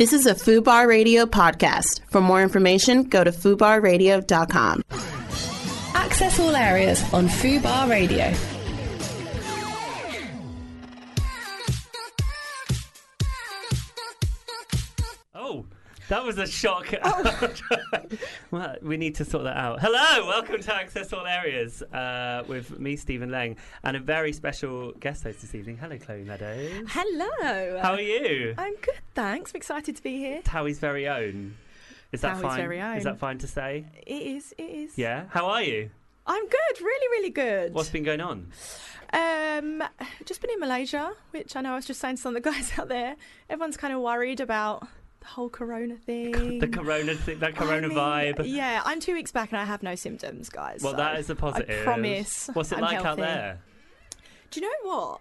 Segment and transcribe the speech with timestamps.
[0.00, 2.00] This is a FUBAR Radio podcast.
[2.08, 4.82] For more information, go to FUBARradio.com.
[5.92, 8.32] Access all areas on FUBAR Radio.
[16.10, 16.92] That was a shock.
[18.50, 19.80] well, we need to sort that out.
[19.80, 24.90] Hello, welcome to Access All Areas uh, with me, Stephen Lang, and a very special
[24.98, 25.76] guest host this evening.
[25.76, 26.82] Hello, Chloe Meadows.
[26.88, 27.78] Hello.
[27.80, 28.54] How are you?
[28.58, 29.52] I'm good, thanks.
[29.54, 30.42] I'm excited to be here.
[30.42, 31.54] Towie's very own.
[32.10, 32.56] Is that Towie's fine?
[32.56, 33.86] very Is that fine to say?
[34.04, 34.52] It is.
[34.58, 34.98] It is.
[34.98, 35.26] Yeah.
[35.30, 35.90] How are you?
[36.26, 36.80] I'm good.
[36.80, 37.72] Really, really good.
[37.72, 38.50] What's been going on?
[39.12, 39.82] Um,
[40.24, 42.50] just been in Malaysia, which I know I was just saying to some of the
[42.52, 43.14] guys out there.
[43.48, 44.88] Everyone's kind of worried about
[45.20, 46.58] the whole Corona thing.
[46.58, 48.42] The corona, thi- that I corona mean, vibe.
[48.46, 50.82] Yeah, I'm two weeks back and I have no symptoms, guys.
[50.82, 51.80] Well, so that is a positive.
[51.80, 52.50] I promise.
[52.52, 53.60] What's it I'm like out there?
[54.50, 55.20] Do you know what?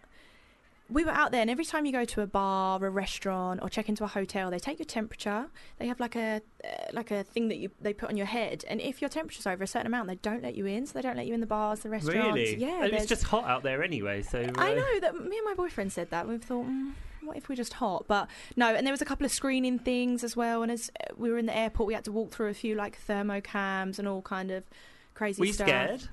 [0.91, 3.70] We were out there, and every time you go to a bar, a restaurant, or
[3.70, 5.45] check into a hotel, they take your temperature.
[5.77, 8.66] They have like a uh, like a thing that you they put on your head,
[8.67, 10.88] and if your temperature's over a certain amount, they don't let you in.
[10.88, 12.36] So they don't let you in the bars, the restaurants.
[12.36, 12.56] Really?
[12.56, 14.23] Yeah, It's just hot out there anyway.
[14.23, 16.28] So I uh, know that me and my boyfriend said that.
[16.28, 18.06] We've thought, mm, what if we're just hot?
[18.08, 20.64] But no, and there was a couple of screening things as well.
[20.64, 22.75] And as uh, we were in the airport, we had to walk through a few
[22.75, 24.64] like thermocams and all kind of
[25.14, 25.67] crazy Were you stuff.
[25.67, 26.08] scared?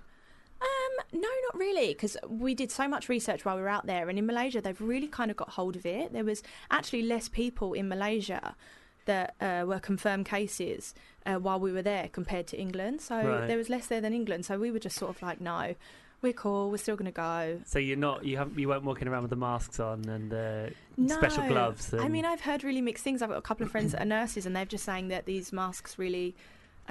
[0.61, 4.09] Um, no, not really, because we did so much research while we were out there,
[4.09, 6.13] and in Malaysia, they've really kind of got hold of it.
[6.15, 8.57] There was actually less people in Malaysia
[9.05, 10.95] that uh, were confirmed cases
[11.27, 13.01] uh, while we were there compared to England.
[13.03, 13.47] So Right.
[13.47, 14.47] there was less there than England.
[14.47, 15.75] So we were just sort of like, no,
[16.23, 16.71] we're cool.
[16.71, 17.61] We're still going to go.
[17.65, 20.71] So you're not you haven't you weren't walking around with the masks on and uh,
[20.97, 21.15] No.
[21.17, 21.93] special gloves.
[21.93, 23.23] And I mean, I've heard really mixed things.
[23.23, 25.53] I've got a couple of friends that are nurses, and they're just saying that these
[25.53, 26.35] masks really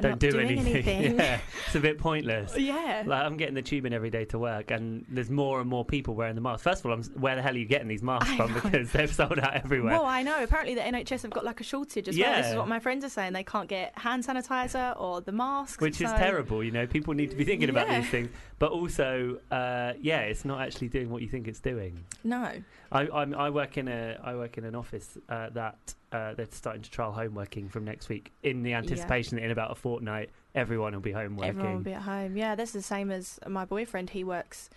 [0.02, 1.18] don't do doing anything.
[1.18, 2.56] yeah, it's a bit pointless.
[2.58, 3.04] yeah.
[3.06, 5.86] Like I'm getting the tube in every day to work, and there's more and more
[5.86, 6.64] people wearing the mask.
[6.64, 8.54] First of all, I'm, where the hell are you getting these masks I from?
[8.54, 8.62] know.
[8.66, 9.94] Because they've sold out everywhere.
[9.94, 10.44] Well, I know.
[10.44, 12.36] Apparently, the NHS have got like a shortage as well.
[12.36, 13.34] This is what my friends are saying.
[13.34, 16.88] They can't get hand sanitizer or the masks, which is terrible, you know.
[16.88, 20.90] People need to be thinking about these things, but also, uh, yeah, it's not actually
[20.90, 22.04] doing what you think it's doing.
[22.24, 22.52] No.
[22.92, 26.48] I, I'm, I work in a I work in an office uh, that uh, they're
[26.52, 29.76] starting to trial home working from next week in the anticipation that in about a
[29.76, 31.50] fortnight everyone will be home working.
[31.50, 32.38] Everyone will be at home.
[32.38, 34.12] Yeah, that's the same as my boyfriend.
[34.12, 34.70] He works,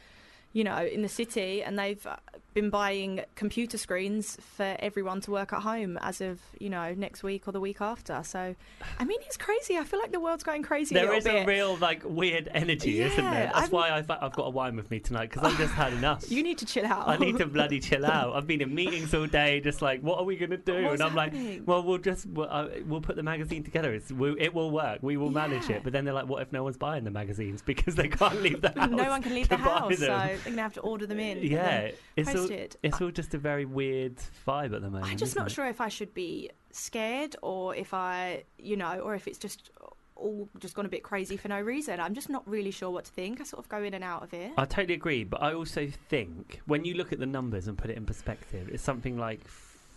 [0.58, 2.16] you know, in the city, and they've uh,
[2.52, 7.22] been buying computer screens for everyone to work at home as of you know next
[7.22, 8.20] week or the week after.
[8.24, 8.56] So,
[8.98, 9.76] I mean, it's crazy.
[9.78, 10.96] I feel like the world's going crazy.
[10.96, 13.52] There a is little a real like weird energy, isn't there?
[13.54, 15.92] That's I'm- why I've, I've got a wine with me tonight because I've just had
[15.92, 16.24] enough.
[16.38, 17.06] You need to chill out.
[17.08, 18.34] I need to bloody chill out.
[18.34, 20.82] I've been in meetings all day, just like, what are we going to do?
[20.84, 21.58] What's and I'm happening?
[21.58, 23.94] like, well, we'll just we'll, uh, we'll put the magazine together.
[23.94, 24.98] It's, we, it will work.
[25.02, 25.76] We will manage Yeah.
[25.76, 25.84] it.
[25.84, 28.60] But then they're like, what if no one's buying the magazines because they can't leave
[28.62, 28.90] the house?
[28.90, 31.42] no one can leave the house, so they're gonna have to order them in.
[31.42, 32.76] yeah, it's all, it.
[32.82, 34.16] it's all just a very weird
[34.46, 35.06] vibe at the moment.
[35.06, 35.50] I'm just not it?
[35.50, 39.70] sure if I should be scared or if I, you know, or if it's just
[40.18, 42.00] all just gone a bit crazy for no reason.
[42.00, 43.40] I'm just not really sure what to think.
[43.40, 44.52] I sort of go in and out of it.
[44.58, 47.90] I totally agree, but I also think when you look at the numbers and put
[47.90, 49.40] it in perspective, it's something like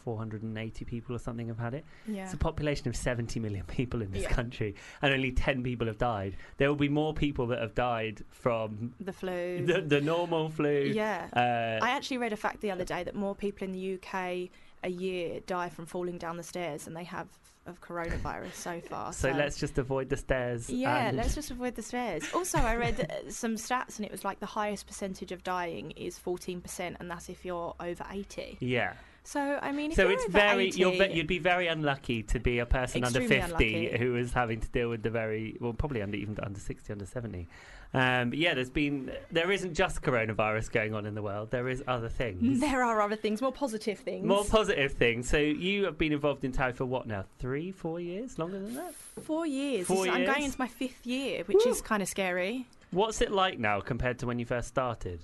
[0.04, 1.86] 480 people or something have had it.
[2.08, 2.24] yeah.
[2.26, 4.30] It's a population of 70 million people in this Yeah.
[4.30, 6.36] country, and only 10 people have died.
[6.58, 9.66] There will be more people that have died from the flu.
[9.66, 10.92] the, the normal flu.
[10.94, 11.28] yeah.
[11.34, 14.50] Uh, I actually read a fact the other day that more people in the UK
[14.84, 17.28] a year die from falling down the stairs than they have
[17.68, 19.14] of coronavirus so far.
[19.14, 20.68] so let's just avoid the stairs.
[20.68, 22.24] Yeah, let's just avoid the stairs.
[22.34, 25.92] Also, I read uh, some stats and it was like the highest percentage of dying
[25.92, 28.58] is 14%, and that's if you're over 80.
[28.60, 28.94] Yeah.
[29.24, 32.60] So, I mean, if So it's very 80, you're you'd be very unlucky to be
[32.60, 33.98] a person under 50 unlucky.
[33.98, 37.06] who is having to deal with the very well probably under even under 60 under
[37.06, 37.48] 70.
[37.94, 41.52] Um, yeah, there's been there isn't just coronavirus going on in the world.
[41.52, 42.60] There is other things.
[42.72, 44.26] There are other things, more positive things.
[44.26, 45.30] More positive things.
[45.30, 47.26] So you have been involved in Towie for what now?
[47.38, 48.40] Three, four years?
[48.40, 48.96] Longer than that?
[48.96, 49.88] Four years.
[49.88, 51.72] Four This- I'm going into my fifth year, which Woo.
[51.72, 52.66] is kind of scary.
[52.92, 55.22] What's it like now compared to when you first started?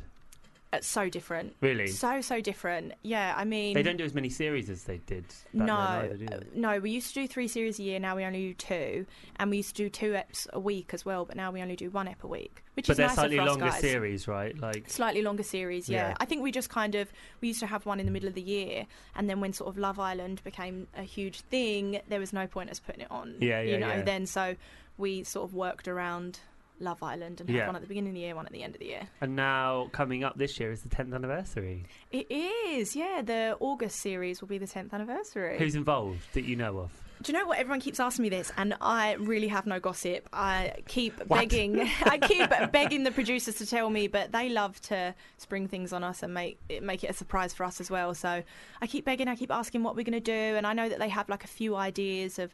[0.74, 1.56] It's so different.
[1.62, 1.88] Really?
[1.88, 2.94] So, so different.
[3.02, 3.74] Yeah, I mean.
[3.74, 5.26] They don't do as many series as they did.
[5.28, 6.80] Back No, either, uh, no.
[6.80, 8.00] We used to do three series a year.
[8.00, 9.06] Now we only do two,
[9.38, 11.24] and we used to do two eps a week as well.
[11.24, 13.38] But now we only do one ep a week, which But is they're nicer slightly
[13.38, 13.80] for us longer guys.
[13.80, 14.60] series, right?
[14.60, 16.10] Like Slightly longer series, yeah.
[16.10, 16.16] Yeah.
[16.20, 18.36] I think we just kind of we used to have one in the middle of
[18.36, 22.34] the year, and then when sort of Love Island became a huge thing, there was
[22.34, 23.36] no point us putting it on.
[23.40, 24.02] Yeah, yeah, You know, yeah.
[24.02, 24.58] then so
[24.98, 26.40] we sort of worked around
[26.80, 27.66] Love Island and Yeah.
[27.68, 29.08] one at the beginning of the year, one at the end of the year.
[29.22, 31.86] and now coming up this year is the 10th anniversary.
[32.12, 33.22] It is, yeah.
[33.24, 35.58] The August series will be the tenth anniversary.
[35.58, 36.92] Who's involved that you know of?
[37.24, 37.58] Do you know what?
[37.58, 40.30] Everyone keeps asking me this, and I really have no gossip.
[40.32, 41.40] I keep What?
[41.40, 45.94] begging, I keep begging the producers to tell me, but they love to spring things
[45.94, 48.14] on us and make it, make it a surprise for us as well.
[48.14, 48.44] So
[48.84, 51.00] I keep begging, I keep asking what we're going to do, and I know that
[51.00, 52.54] they have like a few ideas of.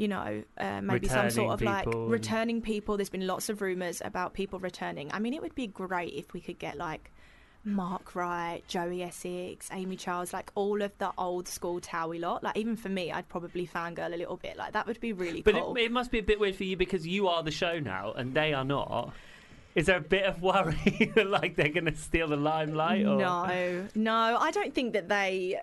[0.00, 2.96] You know, uh, maybe some sort of Returning like returning people.
[2.96, 5.10] There's been lots of rumours about people returning.
[5.12, 7.10] I mean, it would be great if we could get like
[7.64, 12.42] Mark Wright, Joey Essex, Amy Childs, like all of the old school Towie lot.
[12.42, 14.56] Like even for me, I'd probably fangirl a little bit.
[14.56, 15.74] Like that would be really But cool.
[15.76, 18.12] it, it must be a bit weird for you because you are the show now
[18.12, 19.12] and they are not.
[19.74, 23.04] Is there a bit of worry that like they're going to steal the limelight?
[23.04, 23.18] Or?
[23.18, 25.60] No, no, I don't think that they.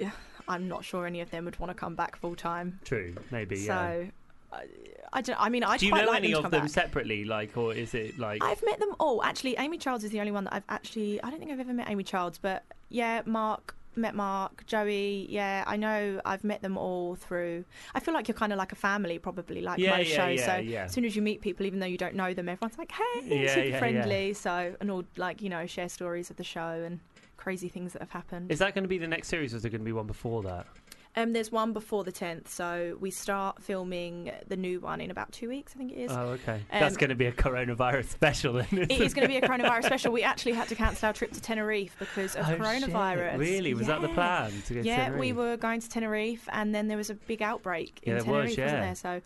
[0.00, 0.10] Uh,
[0.48, 2.78] I'm not sure any of them would want to come back full time.
[2.84, 3.56] True, maybe.
[3.60, 3.64] Yeah.
[3.66, 4.08] So,
[4.52, 4.64] I,
[5.12, 5.40] I don't.
[5.40, 6.70] I mean, I Do you know like any them of them back.
[6.70, 8.42] separately, like, or is it like?
[8.44, 9.22] I've met them all.
[9.22, 11.22] Actually, Amy Childs is the only one that I've actually.
[11.22, 15.26] I don't think I've ever met Amy Childs, but yeah, Mark met Mark, Joey.
[15.30, 16.20] Yeah, I know.
[16.24, 17.64] I've met them all through.
[17.94, 20.38] I feel like you're kind of like a family, probably like Yeah, most yeah, shows.
[20.40, 20.84] yeah, so yeah.
[20.84, 23.20] as soon as you meet people, even though you don't know them, everyone's like, "Hey,
[23.44, 23.78] Yeah, super yeah, yeah.
[23.78, 26.98] friendly." So and all like you know share stories of the show and
[27.36, 28.50] crazy things that have happened.
[28.52, 30.06] Is that going to be the next series, or is there going to be one
[30.06, 30.66] before that?
[31.16, 35.30] Um, there's one before the 10th, so we start filming the new one in about
[35.30, 36.10] two weeks, I think it is.
[36.10, 36.54] Oh, okay.
[36.72, 38.66] Um, That's going to be a coronavirus special, then.
[38.72, 40.12] it is going to be a coronavirus special.
[40.12, 43.30] We actually had to cancel our trip to Tenerife because of Oh, coronavirus.
[43.30, 43.38] shit.
[43.38, 43.74] Really?
[43.74, 46.88] Was that the plan to go to Yeah, we were going to Tenerife, and then
[46.88, 48.64] there was a big outbreak Yeah, in there was, Tenerife, yeah.
[48.64, 48.94] wasn't there?
[48.96, 49.22] So,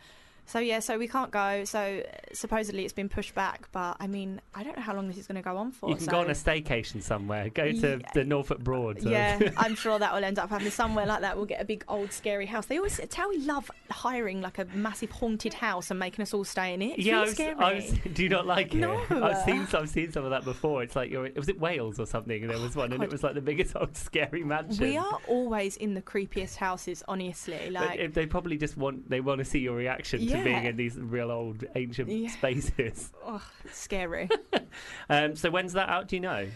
[0.48, 1.64] so yeah, so we can't go.
[1.64, 2.02] So
[2.32, 5.26] supposedly it's been pushed back, but I mean, I don't know how long this is
[5.26, 5.90] going to go on for.
[5.90, 6.10] You can so.
[6.10, 7.50] go on a staycation somewhere.
[7.50, 8.10] Go to Yeah.
[8.14, 9.02] the Norfolk Broad.
[9.02, 11.36] Yeah, I'm sure that will end up happening somewhere like that.
[11.36, 12.64] We'll get a big old scary house.
[12.66, 16.72] They always Towie love hiring like a massive haunted house and making us all stay
[16.72, 16.98] in it.
[16.98, 17.92] It's yeah, really I was.
[17.92, 18.78] I was, do you not like it?
[18.78, 19.04] No.
[19.10, 20.82] I've seen some, I've seen some of that before.
[20.82, 22.40] It's like you're, was it Wales or something?
[22.40, 24.82] And there was one, and it was like the biggest old scary mansion.
[24.82, 27.68] we are always in the creepiest houses, honestly.
[27.70, 30.44] Like, if they probably just want they want to see your reaction to Yeah.
[30.44, 32.30] being in these real old ancient Yeah.
[32.30, 33.12] spaces.
[33.26, 33.42] oh,
[33.72, 34.28] scary.
[35.10, 36.08] Um, so when's that out?
[36.08, 36.46] Do you know?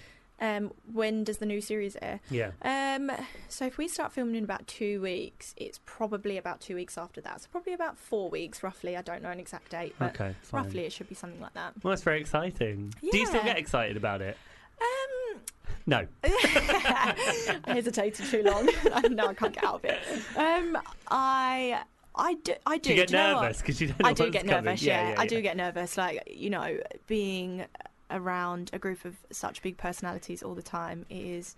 [0.41, 2.21] um, when does the new series air?
[2.31, 2.51] Yeah.
[2.63, 3.11] Um,
[3.49, 7.21] so if we start filming in about two weeks, it's probably about two weeks after
[7.23, 7.41] that.
[7.43, 8.97] So probably about four weeks, roughly.
[8.97, 10.35] I don't know an exact date, but Okay.
[10.53, 11.75] Roughly it should be something like that.
[11.83, 12.93] Well, that's very exciting.
[13.01, 14.37] Do you still get excited about it?
[14.81, 15.41] Um,
[15.87, 16.07] No.
[16.25, 18.67] I hesitated too long.
[19.11, 19.99] no, I can't get out of it.
[20.37, 20.79] Um,
[21.11, 21.83] I,
[22.15, 22.83] I do, I do.
[22.83, 24.65] Do you get Do nervous because you don't know I do get coming?
[24.65, 24.83] nervous.
[24.83, 25.97] Yeah, I do get nervous.
[25.97, 27.65] Like you know, being
[28.11, 31.57] around a group of such big personalities all the time is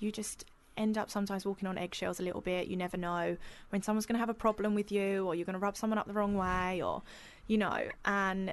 [0.00, 0.44] you just
[0.76, 2.66] end up sometimes walking on eggshells a little bit.
[2.66, 3.36] You never know
[3.70, 5.98] when someone's going to have a problem with you, or you're going to rub someone
[5.98, 7.02] up the wrong way, or
[7.46, 8.52] you know, and.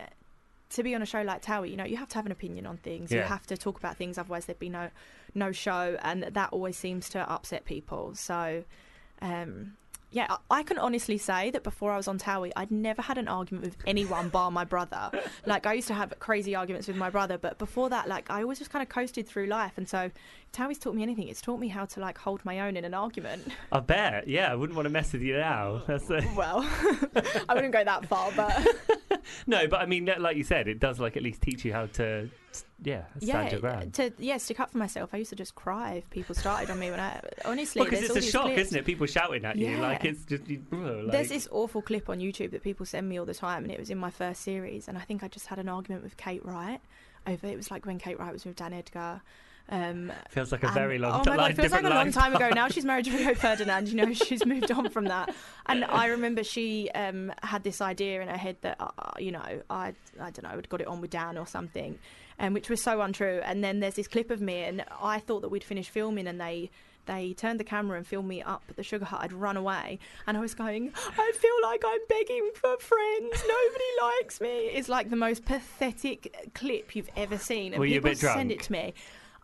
[0.74, 2.68] To be on a show like Towie, you know, you have to have an opinion
[2.68, 3.12] on things.
[3.12, 4.92] You have to talk about things, otherwise there'd be no,
[5.34, 8.14] no show, and that always seems to upset people.
[8.14, 8.64] So,
[9.20, 9.74] um,
[10.12, 13.28] yeah, I can honestly say that before I was on Towie, I'd never had an
[13.28, 15.12] argument with anyone bar my brother.
[15.46, 18.42] Like I used to have crazy arguments with my brother, but before that, like I
[18.42, 19.74] always just kind of coasted through life.
[19.78, 20.12] And so,
[20.54, 21.28] Towie's taught me anything.
[21.28, 23.48] It's taught me how to like hold my own in an argument.
[23.72, 24.28] I bet.
[24.28, 25.84] Yeah, I wouldn't want to mess with you now.
[25.88, 26.28] That's the...
[26.36, 26.60] Well,
[27.50, 28.68] I wouldn't go that far, but
[29.48, 31.88] no, but I mean, like you said, it does like at least teach you how
[31.88, 32.30] to,
[32.84, 33.94] yeah, stand your yeah, ground.
[33.96, 35.10] to yeah stick up for myself.
[35.14, 37.84] I used to just cry if people started on me when I honestly.
[37.84, 38.62] Because there's it's a shock, clips.
[38.62, 38.86] isn't it?
[38.86, 39.82] People shouting at you, Yeah.
[39.82, 40.48] like it's just.
[40.48, 43.64] You, like, There's this awful clip on YouTube that people send me all the time,
[43.64, 44.88] and it was in my first series.
[44.88, 46.82] And I think I just had an argument with Kate Wright
[47.28, 47.48] over.
[47.48, 49.22] It was like when Kate Wright was with Dan Edgar.
[49.72, 51.38] Um, feels like a and- very long Oh time.
[51.38, 52.50] my god, feels like a long time ago.
[52.50, 53.88] Now she's married to Rio Ferdinand.
[53.90, 55.34] You know, she's moved on from that.
[55.68, 59.62] And I remember she um, had this idea in her head that uh, you know
[59.70, 62.00] I I don't know had got it on with Dan or something,
[62.40, 63.42] and which was so untrue.
[63.44, 66.40] And then there's this clip of me, and I thought that we'd finished filming, and
[66.42, 66.72] they.
[67.06, 69.22] They turned the camera and filmed me up at the Sugar Hut.
[69.24, 69.98] I'd run away,
[70.28, 70.92] and I was going.
[70.96, 73.32] I feel like I'm begging for friends.
[73.48, 73.86] Nobody
[74.20, 74.50] likes me.
[74.76, 77.74] It's like the most pathetic clip you've ever seen.
[77.74, 78.94] And Were you a people bit send it to me.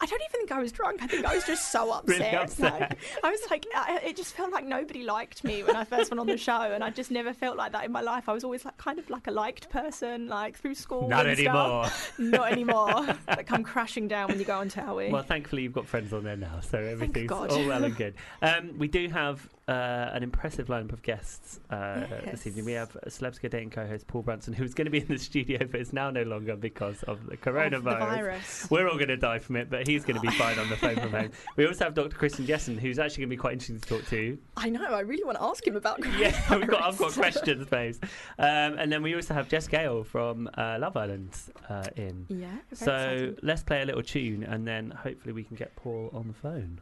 [0.02, 1.02] I don't even think I was drunk.
[1.02, 2.06] I think I was just so upset.
[2.20, 2.80] Really upset.
[2.80, 6.12] Like, I was like, I, it just felt like nobody liked me when I first
[6.12, 8.30] went on the show, and I just never felt like that in my life.
[8.30, 11.08] I was always like kind of like a liked person, like through school.
[11.08, 11.86] Not and anymore.
[11.86, 12.14] Stuff.
[12.20, 13.06] Not anymore.
[13.28, 15.12] that come crashing down when you go on Towie.
[15.12, 18.16] Well, thankfully you've got friends on there now, so everything's all well and good.
[18.42, 22.66] Um, we do have uh, an impressive lineup of guests uh, this evening.
[22.66, 25.60] We have Celebs Go Dating co-host Paul Brunson, who's going to be in the studio,
[25.70, 27.72] but is now no longer because of the Of coronavirus.
[27.72, 28.68] the virus.
[28.70, 30.78] We're all going to die from it, but he's going to be fine on the
[30.78, 31.32] phone from home.
[31.56, 32.16] We also have Dr.
[32.16, 34.38] Christian Jessen, who's actually going to be quite interesting to talk to.
[34.58, 34.84] I know.
[34.84, 36.00] I really want to ask him about.
[36.18, 38.00] Yeah, we've got, I've got questions, babes.
[38.38, 41.30] Um, and then we also have Jess Gale from uh, Love Island
[41.70, 42.26] uh, in.
[42.30, 42.48] Yeah.
[42.74, 43.38] So exciting.
[43.42, 46.80] let's play a little tune, and then hopefully we can get Paul on the phone.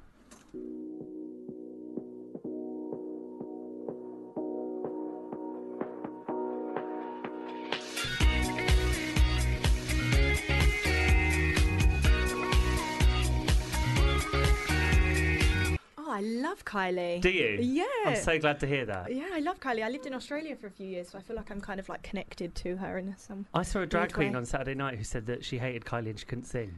[16.14, 17.22] I love Kylie.
[17.22, 17.58] Do you?
[17.60, 17.86] Yeah.
[18.06, 19.12] I'm so glad to hear that.
[19.12, 19.84] yeah, I love Kylie.
[19.84, 21.90] I lived in Australia for a few years, so I feel like I'm kind of
[21.90, 23.48] like connected to her in some.
[23.54, 24.38] I saw a drag queen way.
[24.38, 26.78] on Saturday night who said that she hated Kylie and she couldn't sing.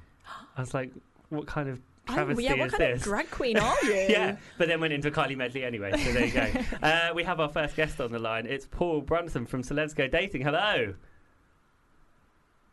[0.56, 0.92] I was like,
[1.30, 3.02] what kind of Oh, travesty yeah, what is kind this?
[3.02, 3.94] of drag queen are you?
[4.10, 6.62] yeah, but then went into Kylie medley anyway, so there you go.
[6.88, 8.46] uh, we have our first guest on the line.
[8.46, 10.44] It's Paul Brunson from Celebs Go Dating.
[10.44, 10.94] Hello.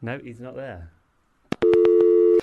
[0.03, 0.91] No, he's not there.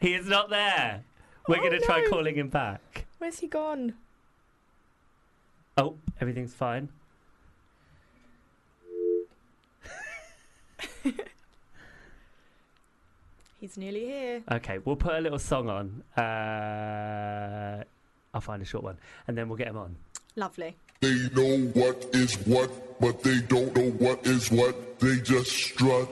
[0.00, 1.04] He is not there.
[1.48, 3.06] We're Oh, going to try calling him back.
[3.18, 3.94] Where's he gone?
[5.76, 6.88] Oh, everything's fine.
[13.60, 14.42] He's nearly here.
[14.50, 16.02] Okay, we'll put a little song on.
[16.16, 17.84] Uh,
[18.34, 19.94] I'll find a short one, and then we'll get him on.
[20.34, 20.74] Lovely.
[21.00, 24.98] They know what is what, but they don't know what is what.
[25.00, 26.08] They just strut.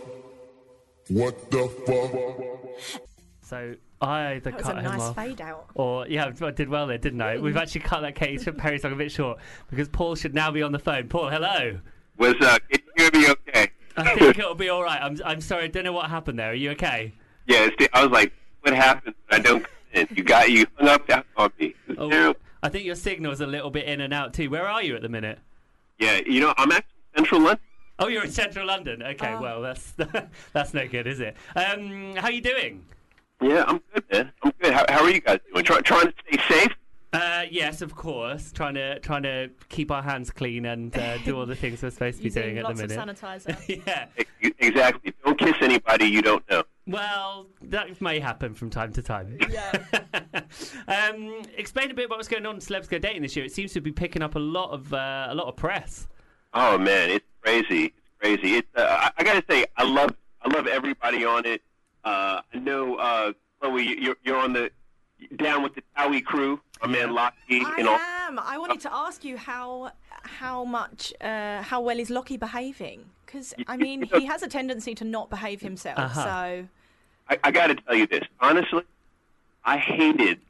[1.09, 3.01] What the fuck?
[3.43, 5.67] So I either That was cut a him nice off, fade out.
[5.75, 7.39] or yeah, I did well there, didn't I?
[7.39, 7.59] We've hmm.
[7.59, 9.39] actually cut that Katy Perry song a bit short
[9.69, 11.09] because Paul should now be on the phone.
[11.09, 11.79] Paul, hello.
[12.17, 12.63] What's up?
[12.73, 13.71] Uh, can you hear me okay?
[13.97, 15.01] I think it'll be all right.
[15.01, 16.51] I'm I'm sorry, I don't know what happened there.
[16.51, 17.13] Are you okay?
[17.47, 19.15] Yeah, it's, I was like, what happened?
[19.31, 19.67] I don't.
[19.93, 21.75] You got you hung up that on me.
[21.99, 22.35] Oh.
[22.63, 24.49] I think your signal's a little bit in and out too.
[24.49, 25.39] Where are you at the minute?
[25.99, 27.61] Yeah, you know, I'm actually central London.
[27.99, 29.03] Oh, you're in central London.
[29.03, 29.41] Okay, Oh.
[29.43, 29.93] well that's
[30.53, 31.37] that's no good, is it?
[31.57, 32.85] Um, how you doing?
[33.41, 34.33] Yeah, I'm good, man.
[34.43, 34.73] I'm good.
[34.75, 35.65] How, how are you guys doing?
[35.65, 36.73] Try, trying to stay safe?
[37.13, 38.53] Uh, yes, of course.
[38.53, 41.91] Trying to trying to keep our hands clean and uh, do all the things we're
[41.91, 42.97] supposed to be Using doing at the minute.
[42.97, 43.67] lots the of minute.
[43.67, 43.83] sanitizer.
[44.43, 44.51] yeah.
[44.61, 45.13] Exactly.
[45.25, 46.63] Don't kiss anybody you don't know.
[46.87, 49.39] Well, that may happen from time to time.
[49.51, 49.73] yeah.
[50.89, 53.45] um, explain a bit about what's going on in Celebs Go Dating this year.
[53.45, 56.07] It seems to be picking up a lot of uh, a lot of press.
[56.55, 57.87] Oh man, it's crazy.
[57.87, 58.57] It's crazy.
[58.59, 58.69] It's.
[58.77, 60.15] Uh, I, I gotta say, I love.
[60.43, 61.61] I love everybody on it.
[62.05, 64.71] Uh, I know, uh, Chloe, you're, you're on the
[65.37, 66.61] down with the Towie crew.
[66.83, 67.97] My man Lockie I and all.
[67.97, 68.39] am.
[68.39, 69.93] I wanted to ask you how
[70.23, 73.05] how much uh, how well is Lockie behaving?
[73.27, 75.99] Because I mean, he has a tendency to not behave himself.
[75.99, 76.23] Uh-huh.
[76.25, 76.69] So
[77.29, 78.83] I, I got to tell you this honestly.
[79.63, 80.41] I hated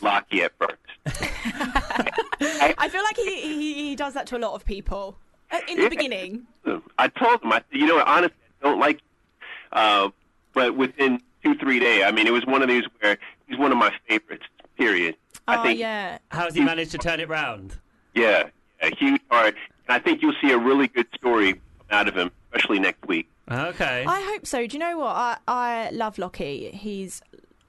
[0.00, 0.76] Lockie at first.
[2.40, 5.16] I feel like he, he he does that to a lot of people
[5.50, 5.88] uh, in the Yeah.
[5.88, 6.46] beginning.
[6.98, 9.02] I told him, I said, you know what, honestly, I don't like you.
[9.72, 10.08] Uh,
[10.54, 13.72] but within two, three days, I mean, it was one of these where he's one
[13.72, 14.44] of my favorites,
[14.76, 15.16] period.
[15.48, 16.18] I Oh think, yeah.
[16.30, 17.76] How's he managed to turn it round?
[18.14, 18.44] yeah,
[18.80, 19.54] a huge heart.
[19.88, 23.28] And I think you'll see a really good story out of him, especially next week.
[23.50, 24.04] Okay.
[24.06, 24.66] I hope so.
[24.66, 25.16] Do you know what?
[25.16, 26.70] I I love Lockie.
[26.70, 27.20] He's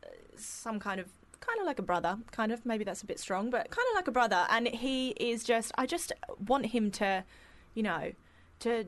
[0.04, 1.08] uh, some kind of
[1.40, 2.20] kind of like a brother.
[2.32, 4.46] Kind of maybe that's a bit strong, but kind of like a brother.
[4.50, 5.72] And he is just.
[5.78, 6.14] I just
[6.48, 7.24] want him to,
[7.74, 8.12] you know,
[8.64, 8.86] to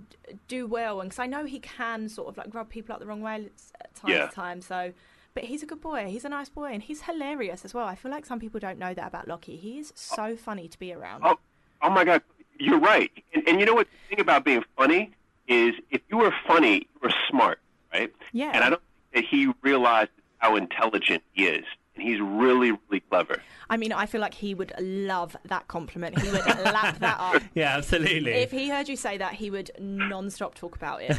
[0.48, 1.00] do well.
[1.02, 3.50] And because I know he can sort of like rub people up the wrong way
[3.82, 4.28] at time Yeah.
[4.28, 4.62] to time.
[4.62, 4.92] So.
[5.34, 6.06] But he's a good boy.
[6.08, 7.86] He's a nice boy, and he's hilarious as well.
[7.86, 9.58] I feel like some people don't know that about Lockie.
[9.58, 11.24] He is so funny to be around.
[11.26, 11.38] Oh,
[11.82, 12.22] oh my God,
[12.58, 13.12] you're right.
[13.34, 13.88] And, and you know what?
[14.10, 15.12] The thing about being funny
[15.50, 17.60] is if you were funny, you were smart,
[17.94, 18.14] right?
[18.32, 18.52] Yeah.
[18.54, 21.66] And I don't think that he realized how intelligent he is.
[21.96, 23.42] And he's really, really clever.
[23.70, 26.20] I mean, I feel like he would love that compliment.
[26.20, 27.42] He would lap that up.
[27.56, 28.32] yeah, absolutely.
[28.32, 31.18] If he heard you say that, he would non-stop talk about it.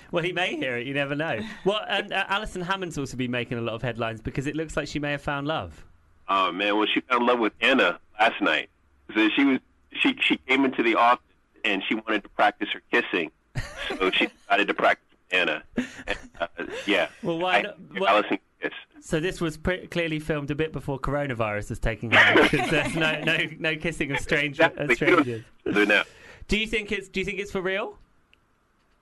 [0.10, 0.86] well, he may hear it.
[0.86, 1.38] You never know.
[1.64, 4.76] Well, and uh, Alison Hammond's also been making a lot of headlines because it looks
[4.76, 5.84] like she may have found love.
[6.28, 8.68] Oh man, well she fell in love with Anna last night.
[9.14, 9.60] So she was
[9.92, 11.24] she she came into the office
[11.64, 13.30] and she wanted to practice her kissing,
[13.88, 15.62] so she decided to practice with Anna.
[16.06, 16.46] And, uh,
[16.86, 17.08] yeah.
[17.22, 18.72] Well, why I, not- what- Alison kiss.
[19.00, 22.94] So this was pre- clearly filmed a bit before coronavirus was taking hold because there's
[22.94, 24.94] no, no no kissing of stranger, Exactly.
[24.94, 25.44] strangers.
[25.72, 26.02] So now,
[26.48, 27.98] Do you think it's Do you think it's for real?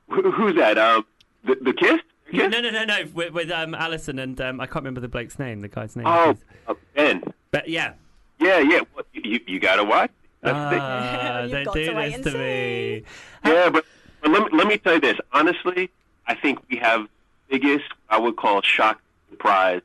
[0.09, 0.79] who, who's that?
[0.79, 1.05] Um,
[1.45, 2.01] the, the kiss?
[2.27, 2.51] The kiss?
[2.53, 2.99] No, no, no, no.
[3.15, 5.61] With, with um, Alison and um, I can't remember the bloke's name.
[5.61, 6.07] The guy's name.
[6.07, 6.37] Oh,
[6.69, 7.23] uh, Ben.
[7.51, 7.95] but yeah.
[8.41, 8.81] Yeah, yeah.
[8.95, 10.11] Well, you you gotta watch.
[10.43, 13.03] That's the- Ah, don't do this and to me.
[13.45, 13.85] Yeah, but,
[14.23, 15.19] but let, me, let me tell you this.
[15.33, 15.91] Honestly,
[16.27, 17.07] I think we have
[17.49, 19.81] biggest, I would call, shock surprise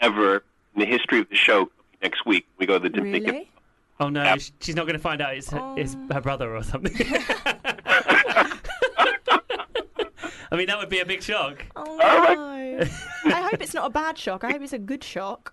[0.00, 0.42] ever
[0.74, 1.70] in the history of the show
[2.02, 2.46] next week.
[2.58, 3.44] We go to the Dominican.
[4.00, 4.40] Oh no, Yep.
[4.60, 6.14] she's not going to find out it's her, it's Oh.
[6.14, 6.94] her brother or something.
[10.50, 11.64] I mean, that would be a big shock.
[11.76, 12.80] Oh no!
[13.34, 14.44] I hope it's not a bad shock.
[14.44, 15.52] I hope it's a good shock.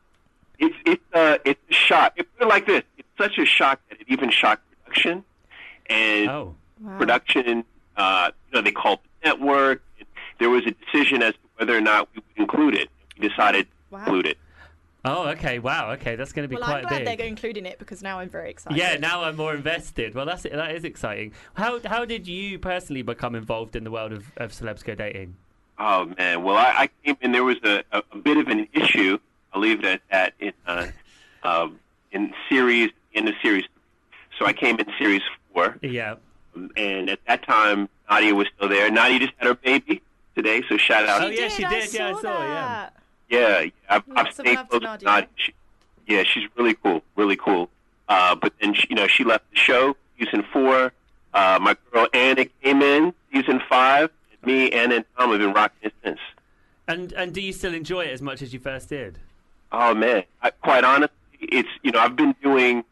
[0.60, 2.13] It's it's uh it's a shock.
[2.15, 5.24] It, put it like this: it's such a shock that it even shocked production,
[5.88, 6.98] and Oh, Wow.
[6.98, 7.63] production.
[7.98, 9.82] Uh, you know, they called the network.
[10.39, 12.89] There was a decision as to whether or not we would include it.
[13.19, 14.00] We decided Wow.
[14.00, 14.38] to include it.
[15.05, 17.17] oh, okay, wow, okay, that's going to be Well, quite I'm glad big.
[17.19, 18.77] they're including it because now I'm very excited.
[18.77, 20.15] Yeah, now I'm more invested.
[20.15, 21.31] Well, that's that is exciting.
[21.53, 25.36] How how did you personally become involved in the world of, of celebs go dating?
[25.77, 26.41] Oh man!
[26.43, 27.31] Well, I, I came in.
[27.34, 29.17] There was a, a, a bit of an issue.
[29.53, 30.34] I'll leave it at that.
[30.39, 30.88] In uh,
[31.43, 31.79] um,
[32.12, 33.65] in series in the series.
[34.39, 35.22] So I came in series
[35.53, 36.15] four, Yeah.
[36.55, 38.89] um, and at that time Nadia was still there.
[38.91, 40.01] Nadia just had her baby
[40.36, 41.19] today, so shout out.
[41.19, 41.27] To her.
[41.27, 42.89] Oh, yeah, she I did, yeah, I saw saw, yeah.
[43.36, 43.42] That.
[43.42, 45.06] Yeah, yeah I've, I've stayed close to Nadia.
[45.06, 45.30] Nadia.
[45.36, 45.54] She,
[46.08, 47.70] yeah, she's really cool, really cool.
[48.08, 50.94] Uh, but then she, you know she left the show season four.
[51.34, 54.10] Uh, my girl Anna came in season five.
[54.32, 56.20] And me, Anna, and Tom have been rocking it since.
[56.88, 59.18] And and do you still enjoy it as much as you first did?
[59.72, 62.84] Oh man, I, quite honestly, it's you know I've been doing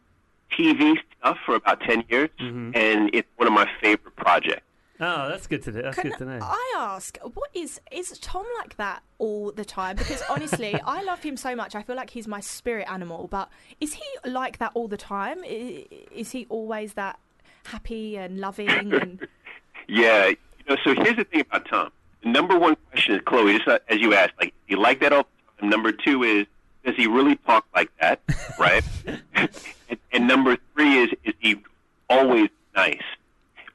[0.58, 2.72] TV stuff for about ten years, Mm-hmm.
[2.74, 4.62] and it's one of my favorite projects.
[5.00, 5.82] Oh, that's good to know.
[5.82, 6.38] That's Can good to know.
[6.40, 9.96] I ask, what is is Tom like that all the time?
[9.96, 11.74] Because honestly, I love him so much.
[11.74, 13.26] I feel like he's my spirit animal.
[13.28, 13.48] But
[13.80, 15.42] is he like that all the time?
[15.44, 17.18] Is he always that
[17.64, 18.92] happy and loving?
[18.94, 19.26] And
[19.88, 20.36] Yeah, you
[20.68, 20.76] know.
[20.84, 21.90] So here's the thing about Tom.
[22.22, 25.12] The number one question is Chloe, just as you asked, like, do you like that
[25.12, 25.70] all the time?
[25.70, 26.46] Number two is,
[26.84, 28.20] does he really talk like that?
[28.58, 28.84] Right.
[29.34, 29.50] and,
[30.12, 31.56] and number three is, is he
[32.08, 33.02] always nice?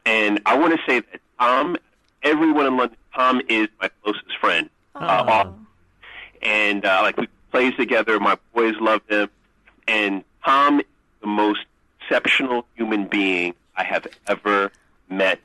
[0.09, 1.77] And I want to say that Tom,
[2.23, 4.67] everyone in London, Tom is my closest friend.
[4.95, 5.51] Uh,
[6.41, 8.19] and uh, like we plays together.
[8.19, 9.29] My boys love him,
[9.87, 10.85] and Tom is
[11.21, 11.61] the most
[12.01, 14.71] exceptional human being I have ever
[15.09, 15.41] met,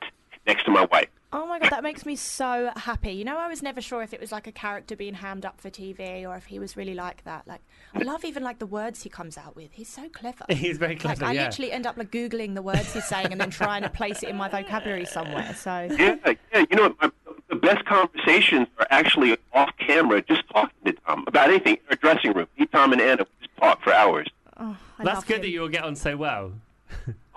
[0.47, 1.09] next to my wife.
[1.35, 3.11] Oh my god, that makes me so happy.
[3.11, 5.59] You know, I was never sure if it was like a character being hammed up
[5.59, 7.47] for TV or if he was really like that.
[7.47, 7.61] Like,
[7.93, 9.71] I love even like the words he comes out with.
[9.73, 10.45] He's so clever.
[10.49, 11.25] He's very Like clever.
[11.25, 11.45] I yeah.
[11.45, 14.29] literally end up like googling the words he's saying and then trying to place it
[14.29, 15.53] in my vocabulary somewhere.
[15.55, 16.65] So Yeah, yeah.
[16.69, 17.11] You know, my,
[17.49, 21.95] the best conversations are actually off camera, just talking to Tom about anything in our
[21.97, 22.47] dressing room.
[22.57, 24.27] Me, Tom, and Anna we just talk for hours.
[24.57, 25.41] oh, That's good him.
[25.41, 26.53] that you all get on so well.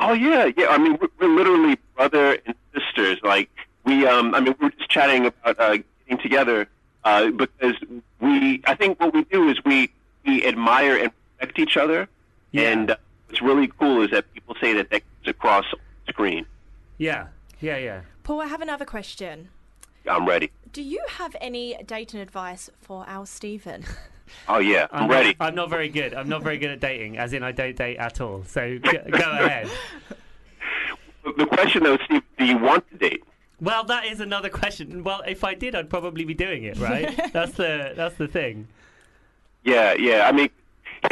[0.00, 0.68] Oh yeah, yeah.
[0.68, 3.18] I mean, we're, we're literally brother and sisters.
[3.24, 3.50] Like
[3.88, 6.68] we, um, I mean, we were just chatting about uh, getting together
[7.04, 7.74] uh, because
[8.20, 8.62] we.
[8.66, 9.90] I think what we do is we
[10.26, 12.08] we admire and respect each other,
[12.52, 12.70] Yeah.
[12.70, 16.46] and uh, what's really cool is that people say that that comes across on screen.
[16.98, 17.28] Yeah.
[17.60, 18.00] Yeah, yeah.
[18.22, 19.48] Paul, I have another question.
[20.08, 20.50] I'm ready.
[20.72, 23.84] Do you have any dating advice for our Stephen?
[24.46, 25.34] Oh yeah, I'm, I'm ready.
[25.40, 26.12] Not, I'm not very good.
[26.12, 28.44] I'm not very good at dating, as in I don't date at all.
[28.44, 29.70] So go, go ahead.
[31.38, 33.24] the question though, Steve, do you want to date?
[33.60, 35.02] Well, that is another question.
[35.02, 37.18] Well, if I did, I'd probably be doing it, right?
[37.32, 38.68] that's the that's the thing.
[39.64, 40.28] Yeah, yeah.
[40.28, 40.48] I mean,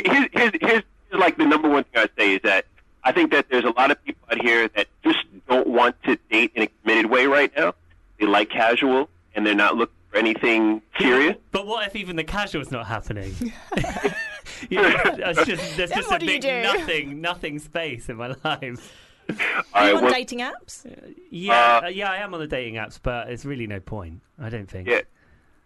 [0.04, 2.66] here's, here's, here's, here's like the number one thing I'd say is that
[3.04, 6.16] I think that there's a lot of people out here that just don't want to
[6.30, 7.74] date in a committed way right now.
[8.18, 11.36] They like casual and they're not looking for anything serious.
[11.50, 13.34] But what if even the casual's not happening?
[14.70, 16.62] you know, that's just, there's Then just what a do you big do?
[16.62, 18.92] nothing, nothing space in my life.
[19.28, 19.36] All
[19.74, 20.84] Are you on well, dating apps?
[21.30, 24.20] Yeah, Uh, uh, yeah, I am on the dating apps, but it's really no point.
[24.40, 24.88] I don't think.
[24.88, 25.00] yeah.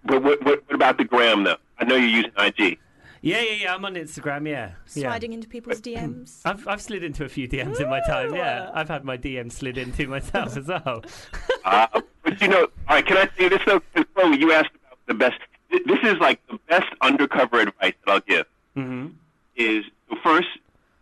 [0.05, 1.57] But what, what, what about the gram though?
[1.79, 2.79] I know you're using IG.
[3.21, 3.75] yeah, yeah, yeah.
[3.75, 4.49] I'm on Instagram.
[4.49, 5.03] Yeah, yeah.
[5.09, 6.41] Sliding into people's DMs?
[6.47, 8.35] I've I've slid into a few DMs in my time.
[8.35, 11.03] Yeah, I've had my DM slid into myself as well.
[11.63, 11.87] Uh,
[12.25, 13.07] but you know, all right.
[13.07, 13.81] Can I say this though?
[13.95, 15.39] 'Cause, Chloe, you asked about the best.
[15.71, 18.47] This is like the best undercover advice that I'll give.
[18.75, 19.09] hmm
[19.57, 20.49] Is so first,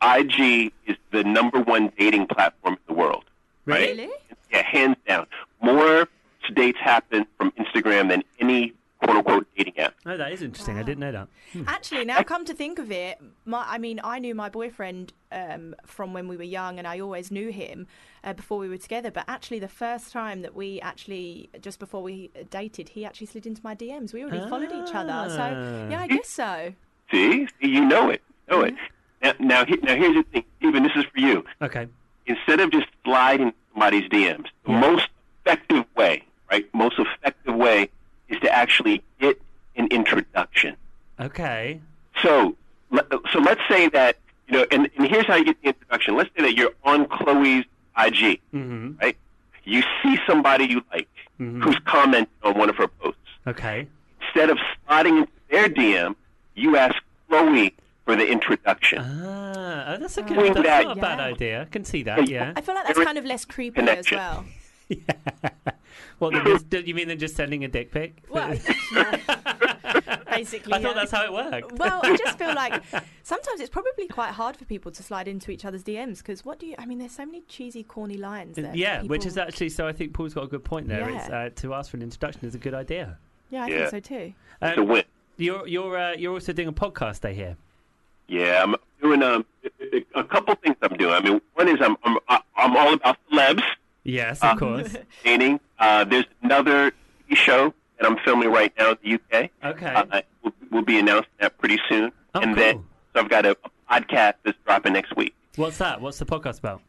[0.02, 3.24] IG is the number one dating platform in the world.
[3.64, 3.88] Really?
[3.88, 4.08] Really?
[4.50, 5.26] Yeah, hands down.
[5.60, 6.08] More
[6.54, 9.94] dates happen from Instagram than any quote unquote dating app.
[10.06, 10.78] Oh, that is interesting.
[10.78, 11.28] I didn't know that.
[11.66, 15.74] Actually, now come to think of it, my, I mean, I knew my boyfriend um,
[15.84, 17.86] from when we were young, and I always knew him
[18.24, 19.10] uh, before we were together.
[19.10, 23.46] But actually, the first time that we actually, just before we dated, he actually slid
[23.46, 24.12] into my DMs.
[24.14, 25.88] We already followed each other, so Ah.
[25.90, 26.72] yeah, I guess so.
[27.10, 28.74] See, See you know it, you know it.
[29.22, 30.82] Now, now, now here's the thing, Stephen.
[30.82, 31.44] This is for you.
[31.62, 31.88] Okay.
[32.26, 34.80] Instead of just sliding somebody's DMs, the Yeah.
[34.80, 35.08] most
[35.44, 36.66] effective way, right?
[36.74, 37.88] Most effective way
[38.28, 39.40] is to actually get
[39.76, 40.76] an introduction.
[41.20, 41.80] Okay.
[42.22, 42.56] So,
[43.32, 44.16] so let's say that
[44.48, 46.16] you know, and, and here's how you get the introduction.
[46.16, 47.64] Let's say that you're on Chloe's
[48.02, 49.16] IG, hmm right?
[49.64, 51.62] You see somebody you like Mhm.
[51.62, 53.20] who's commented on one of her posts.
[53.46, 53.86] Okay.
[54.22, 56.16] Instead of sliding into their DM,
[56.54, 56.96] you ask
[57.28, 57.74] Chloe
[58.08, 58.98] for the introduction.
[59.02, 60.34] Ah, oh, that's a good.
[60.38, 61.24] Doing That's that- not a bad Yeah.
[61.26, 61.62] idea.
[61.62, 62.26] I can see that.
[62.28, 62.54] Yeah.
[62.56, 64.18] I feel like that's kind of less creepy as connection.
[64.18, 64.44] well.
[66.18, 66.32] What?
[66.32, 68.24] than just, do you mean than just sending a dick pic?
[68.28, 68.48] Well,
[70.30, 70.74] basically.
[70.74, 70.92] I thought yeah.
[70.94, 71.78] that's how it worked.
[71.78, 72.82] Well, I just feel like
[73.22, 76.58] sometimes it's probably quite hard for people to slide into each other's DMs because what
[76.58, 76.74] do you?
[76.76, 78.56] I mean, there's so many cheesy, corny lines.
[78.56, 79.86] That yeah, which is actually so.
[79.86, 81.08] I think Paul's got a good point there.
[81.08, 81.18] Yeah.
[81.20, 83.16] It's uh, to ask for an introduction is a good idea.
[83.50, 83.76] Yeah, I Yeah.
[83.88, 84.32] think so too.
[84.62, 85.04] It's a Um, win.
[85.36, 87.24] you're you're uh, you're also doing a podcast.
[87.28, 87.56] I hear.
[88.28, 89.44] Yeah, I'm doing um,
[90.14, 90.76] a couple things.
[90.82, 91.12] I'm doing.
[91.14, 92.18] I mean, one is I'm I'm
[92.56, 93.62] I'm all about celebs
[94.04, 94.96] Yes, Uh, of course.
[95.24, 95.60] dating.
[95.78, 96.92] Uh, there's another
[97.32, 99.50] show that I'm filming right now in the UK.
[99.64, 99.86] Okay.
[99.86, 102.10] Uh, we'll, we'll be announcing that pretty soon.
[102.34, 102.64] Oh, and cool.
[102.64, 105.34] then so I've got a, a podcast that's dropping next week.
[105.56, 106.00] What's that?
[106.00, 106.80] What's the podcast about?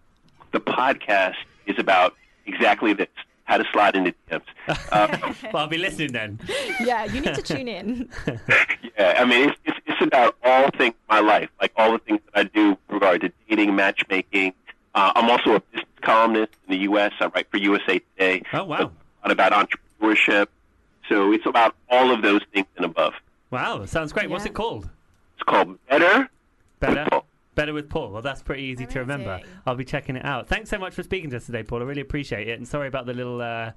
[0.52, 3.08] The podcast is about exactly this:
[3.50, 4.42] how to slide into DMs.
[4.92, 6.40] Uh, Well, I'll be listening then.
[6.80, 8.10] Yeah, you need to tune in.
[8.98, 11.98] yeah, I mean, it's, it's it's about all things in my life, like all the
[11.98, 14.54] things that I do with regard to dating, matchmaking.
[14.94, 17.12] Uh, I'm also a business columnist in the U.S.
[17.20, 18.44] I write for USA Today.
[18.54, 18.78] Oh, wow.
[19.24, 20.48] A lot about entrepreneurship.
[21.10, 23.14] So it's about all of those things and above.
[23.50, 24.30] Wow, sounds great.
[24.30, 24.88] What's it called?
[25.36, 26.30] It's called Better.
[26.80, 27.08] Better.
[27.10, 27.26] Paul.
[27.56, 28.12] Better with Paul.
[28.12, 29.42] Well, that's pretty easy to remember.
[29.66, 30.48] I'll be checking it out.
[30.48, 31.82] Thanks so much for speaking to us today, Paul.
[31.82, 32.58] I really appreciate it.
[32.58, 33.72] And sorry about the little uh,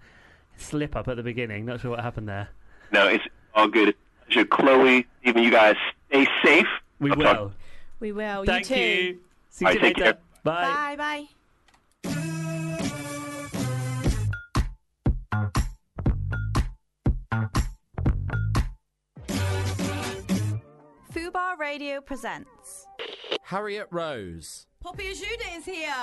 [0.57, 1.65] slip up at the beginning.
[1.65, 2.49] Not sure what happened there.
[2.93, 3.89] No, it's all good.
[3.89, 3.97] It's
[4.37, 4.45] a pleasure.
[4.47, 5.77] Chloe, Even you guys
[6.09, 6.67] stay safe.
[7.01, 7.53] We I'll talk-
[8.01, 8.45] We will.
[8.45, 8.83] Thank you too.
[8.83, 9.19] you.
[9.51, 10.19] See All you right, later.
[10.45, 10.95] Bye.
[10.95, 12.23] Bye bye.
[21.13, 22.87] Fubar Radio presents.
[23.53, 24.65] Harriet Rose.
[24.83, 25.95] Poppy Ajudha is here.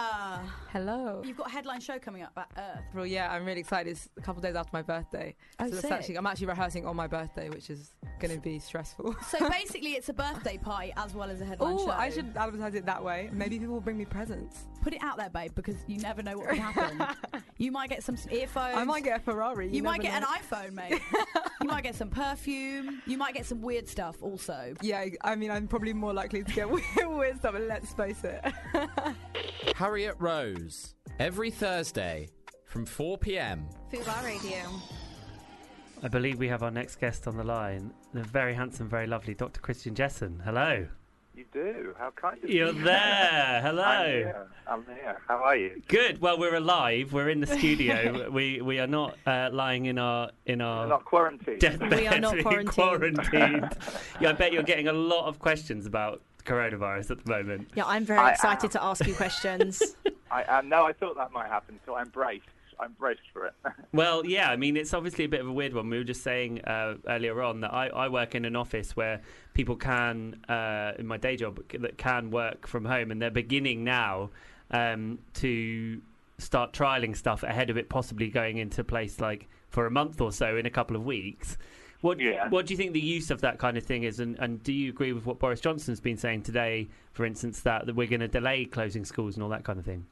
[0.71, 1.21] Hello.
[1.25, 2.83] You've got a headline show coming up at Earth.
[2.95, 3.89] Well, yeah, I'm really excited.
[3.91, 5.35] It's a couple days after my birthday.
[5.59, 5.91] Oh, so that's sick.
[5.91, 9.15] actually, I'm actually rehearsing on my birthday, which is going to be stressful.
[9.27, 11.91] So basically, it's a birthday party as well as a headline Oh, show.
[11.91, 13.29] I should advertise it that way.
[13.33, 14.65] Maybe people will bring me presents.
[14.81, 17.41] put it out there, babe, because you never know what will happen.
[17.57, 18.77] you might get some earphones.
[18.77, 19.67] I might get a Ferrari.
[19.69, 20.25] You, might get know.
[20.27, 21.01] an iPhone, mate.
[21.61, 23.01] you might get some perfume.
[23.05, 24.73] You might get some weird stuff also.
[24.81, 28.23] Yeah, I mean, I'm probably more likely to get weird, weird stuff, and let's face
[28.23, 28.39] it.
[29.75, 30.95] Harriet Rose.
[31.19, 32.29] Every Thursday
[32.65, 33.65] from 4 pm.
[33.91, 34.59] Fubar Radio.
[36.01, 37.91] I believe we have our next guest on the line.
[38.13, 39.59] The very handsome, very lovely Dr.
[39.59, 40.41] Christian Jessen.
[40.43, 40.87] Hello.
[41.35, 41.93] You do.
[41.97, 42.83] How kind of You're you.
[42.83, 43.61] there.
[43.63, 44.05] I'm Hello.
[44.05, 44.47] here.
[44.67, 45.21] I'm here.
[45.27, 45.81] How are you?
[45.87, 46.19] Good.
[46.21, 47.13] Well, we're alive.
[47.13, 48.29] We're in the studio.
[48.31, 51.59] we we are not uh, lying in our in our You're not quarantined.
[51.61, 51.95] deathbeds.
[51.95, 52.69] We are not quarantined.
[52.73, 53.69] quarantined.
[54.19, 57.69] yeah, I bet you're getting a lot of questions about coronavirus at the moment.
[57.75, 58.71] Yeah, I'm very I excited am.
[58.71, 59.95] to ask you questions.
[60.31, 60.69] I am.
[60.69, 62.45] No, I thought that might happen, so I'm braced.
[62.79, 63.53] I'm braced for it.
[63.91, 65.89] Well, yeah, I mean, it's obviously a bit of a weird one.
[65.89, 69.21] We were just saying uh, earlier on that I, I work in an office where
[69.53, 73.83] people can, uh, in my day job, that can work from home, and they're beginning
[73.83, 74.29] now
[74.71, 75.99] um, to
[76.37, 80.31] start trialing stuff ahead of it possibly going into place like for a month or
[80.31, 81.57] so in a couple of weeks.
[82.01, 82.47] What Yeah.
[82.49, 84.71] what do you think the use of that kind of thing is, and, and do
[84.71, 88.21] you agree with what Boris Johnson's been saying today, for instance, that, that we're going
[88.21, 90.05] to delay closing schools and all that kind of thing?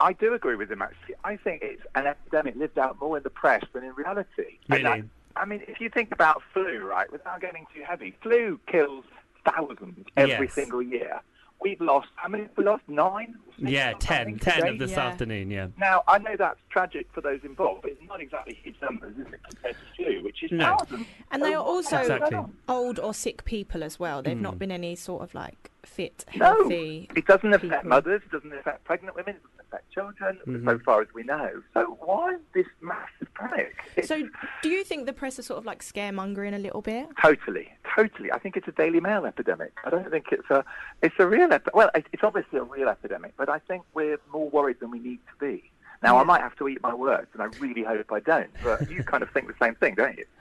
[0.00, 0.80] I do agree with him.
[0.82, 4.58] Actually, I think it's an epidemic lived out more in the press than in reality.
[4.68, 4.82] Really?
[4.82, 5.04] that-
[5.36, 9.04] I mean, if you think about flu, right, without getting too heavy, flu kills
[9.44, 10.54] thousands every Yes.
[10.54, 11.20] single year.
[11.60, 12.08] We've lost.
[12.16, 12.46] How many?
[12.56, 13.36] We lost nine.
[13.56, 14.68] Yeah, or 10, 10 today?
[14.68, 15.06] of this Yeah.
[15.06, 15.68] afternoon, yeah.
[15.78, 19.32] Now, I know that's tragic for those involved, but it's not exactly huge numbers, is
[19.32, 20.76] it, compared to flu, which is No.
[20.76, 21.06] thousands.
[21.30, 22.38] And they are also Exactly.
[22.68, 24.22] old or sick people as well.
[24.22, 24.40] They've Mm.
[24.42, 27.06] not been any sort of like fit, healthy.
[27.10, 27.88] No, it doesn't affect people.
[27.88, 30.64] mothers, it doesn't affect pregnant women, it doesn't affect children, Mhm.
[30.64, 31.62] so far as we know.
[31.74, 33.76] So why this massive panic?
[33.96, 34.22] It's So,
[34.62, 37.08] do you think the press are sort of like scaremongering a little bit?
[37.20, 38.30] totally, totally.
[38.32, 39.72] I think it's a Daily Mail epidemic.
[39.84, 40.64] I don't think it's a,
[41.02, 41.74] it's a real epidemic.
[41.76, 44.98] Well, it- it's obviously a real epidemic, but I think we're more worried than we
[44.98, 45.70] need to be.
[46.02, 48.50] Now, I might have to eat my words, and I really hope I don't.
[48.62, 50.26] But you kind of think the same thing, don't you?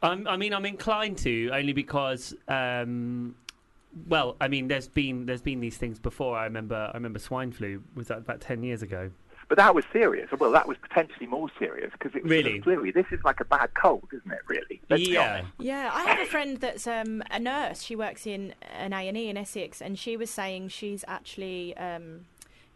[0.00, 3.34] Um, I mean, I'm inclined to only because, um,
[4.06, 6.36] well, I mean, there's been there's been these things before.
[6.36, 9.10] I remember I remember swine flu was that about ten years ago.
[9.48, 10.28] But that was serious.
[10.38, 12.60] Well, that was potentially more serious because it was Really?
[12.60, 12.90] flu-y.
[12.94, 14.40] This is like a bad cold, isn't it?
[14.46, 14.78] Really?
[14.90, 15.42] Let's yeah.
[15.58, 17.80] Yeah, I have a friend that's um, a nurse.
[17.80, 21.74] She works in an A and E in Essex, and she was saying she's actually,
[21.78, 22.26] um,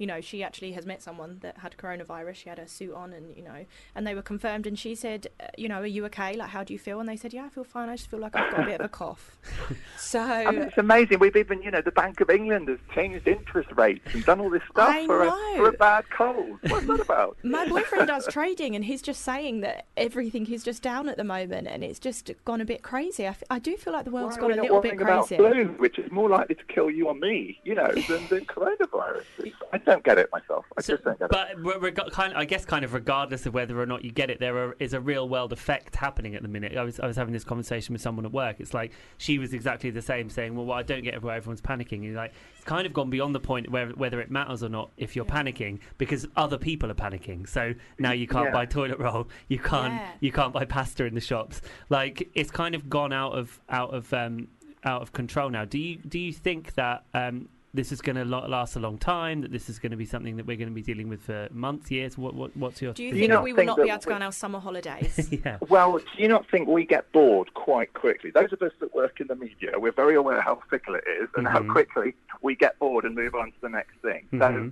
[0.03, 2.35] you know, she actually has met someone that had coronavirus.
[2.35, 4.67] She had a suit on, and you know, and they were confirmed.
[4.67, 6.35] And she said, uh, you know, are you okay?
[6.35, 6.99] Like, how do you feel?
[6.99, 7.89] And they said, yeah, I feel fine.
[7.89, 9.39] I just feel like I've got a bit of a cough.
[9.97, 11.21] So I mean, it's amazing.
[11.21, 14.51] We've even, you know, the Bank of England has changed interest rates and done all
[14.51, 16.59] this stuff for, a, for a bad cold.
[16.69, 17.39] What's that about?
[17.43, 21.25] My boyfriend does trading, and he's just saying that everything is just down at the
[21.25, 23.25] moment, and it's just gone a bit crazy.
[23.25, 25.37] I, f- I do feel like the world's gone a little bit worrying about crazy.
[25.37, 29.25] flu, which is more likely to kill you or me, you know, than, than coronavirus?
[29.73, 30.65] I don't get it myself.
[30.79, 31.31] I So- just don't get it.
[31.63, 34.39] but reg- kind I guess kind of regardless of whether or not you get it,
[34.41, 36.77] there are, is a real world effect happening at the minute.
[36.77, 38.61] I was I was having this conversation with someone at work.
[38.61, 42.03] It's like she was exactly the same, saying, "Well, I don't get why everyone's panicking."
[42.05, 44.91] You're like it's kind of gone beyond the point where whether it matters or not
[44.97, 47.49] if you're panicking because other people are panicking.
[47.49, 48.53] So now you can't Yeah.
[48.53, 50.09] buy toilet roll, you can't Yeah.
[50.21, 51.61] you can't buy pasta in the shops.
[51.89, 54.49] Like it's kind of gone out of out of um,
[54.85, 55.65] out of control now.
[55.65, 59.41] Do you do you think that um, this is going to last a long time.
[59.41, 61.49] That this is going to be something that we're going to be dealing with for
[61.53, 62.19] months, years.
[62.19, 62.93] What, what what's your?
[62.93, 64.59] Do you think not that we will not be able to go on our summer
[64.61, 65.29] holidays?
[65.45, 65.59] yeah.
[65.69, 68.31] Well, do you not think we get bored quite quickly?
[68.31, 71.29] Those of us that work in the media, we're very aware how fickle it is
[71.37, 71.51] and Mhm.
[71.51, 74.27] how quickly we get bored and move on to the next thing.
[74.33, 74.39] Mhm.
[74.39, 74.71] So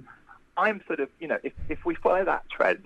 [0.59, 2.85] I'm sort of, you know, if, if we follow that trend,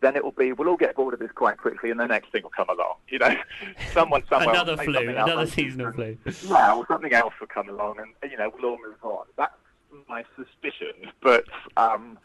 [0.00, 2.30] then it will be we'll all get bored of this quite quickly, and the next
[2.32, 2.94] thing will come along.
[3.08, 3.34] You know,
[3.92, 6.18] someone somewhere Another will flu, another on seasonal TV.
[6.32, 6.50] flu.
[6.50, 9.26] Well, something else will come along, and you know we'll all move on.
[9.36, 9.52] That's
[10.08, 11.44] my suspicion, but
[11.76, 12.18] um,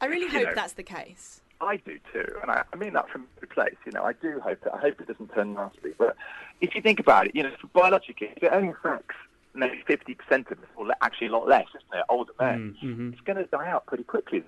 [0.00, 0.54] I really hope know.
[0.54, 1.40] that's the case.
[1.60, 3.76] I do too, and I, I mean that from a good place.
[3.86, 4.74] You know, I do hope that.
[4.74, 5.90] I hope it doesn't turn nasty.
[5.96, 6.16] But
[6.60, 9.14] if you think about it, you know, for biologically, if it only affects
[9.54, 12.04] maybe fifty percent of us, or actually a lot less, isn't it?
[12.08, 13.12] Older men, Mhm.
[13.12, 14.42] it's going to die out pretty quickly.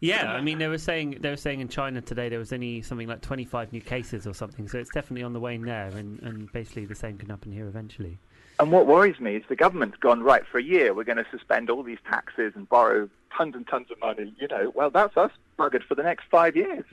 [0.00, 2.82] Yeah, I mean, they were saying they were saying in China today there was only
[2.82, 6.20] something like 25 new cases or something, so it's definitely on the wane there, and,
[6.20, 8.18] and basically the same can happen here eventually.
[8.58, 10.94] And what worries me is the government's gone right for a year.
[10.94, 14.34] We're going to suspend all these taxes and borrow tons and tons of money.
[14.40, 16.84] You know, well, that's us buggered for the next five years.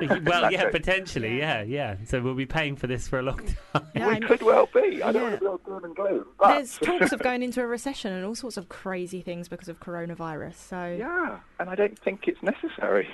[0.00, 0.24] Isn't it?
[0.24, 0.82] well, yeah, That's it.
[0.84, 1.96] potentially, yeah, yeah.
[2.04, 3.38] So we'll be paying for this for a long
[3.74, 3.86] time.
[3.94, 5.02] Yeah, we I'm- could well be.
[5.02, 5.22] I don't Yeah.
[5.22, 6.24] want to be all doom and gloom.
[6.38, 6.54] But...
[6.54, 9.80] There's talks of going into a recession and all sorts of crazy things because of
[9.80, 10.54] coronavirus.
[10.54, 13.08] So Yeah, and I don't think it's necessary.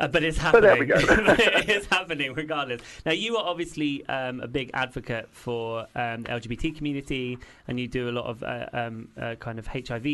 [0.00, 0.80] Uh, but it's But there happening.
[0.80, 0.96] we go.
[1.38, 2.80] it's happening regardless.
[3.06, 7.86] Now, you are obviously um, a big advocate for um, the LGBT community, and you
[7.88, 10.06] do a lot of uh, um, uh, kind of HIV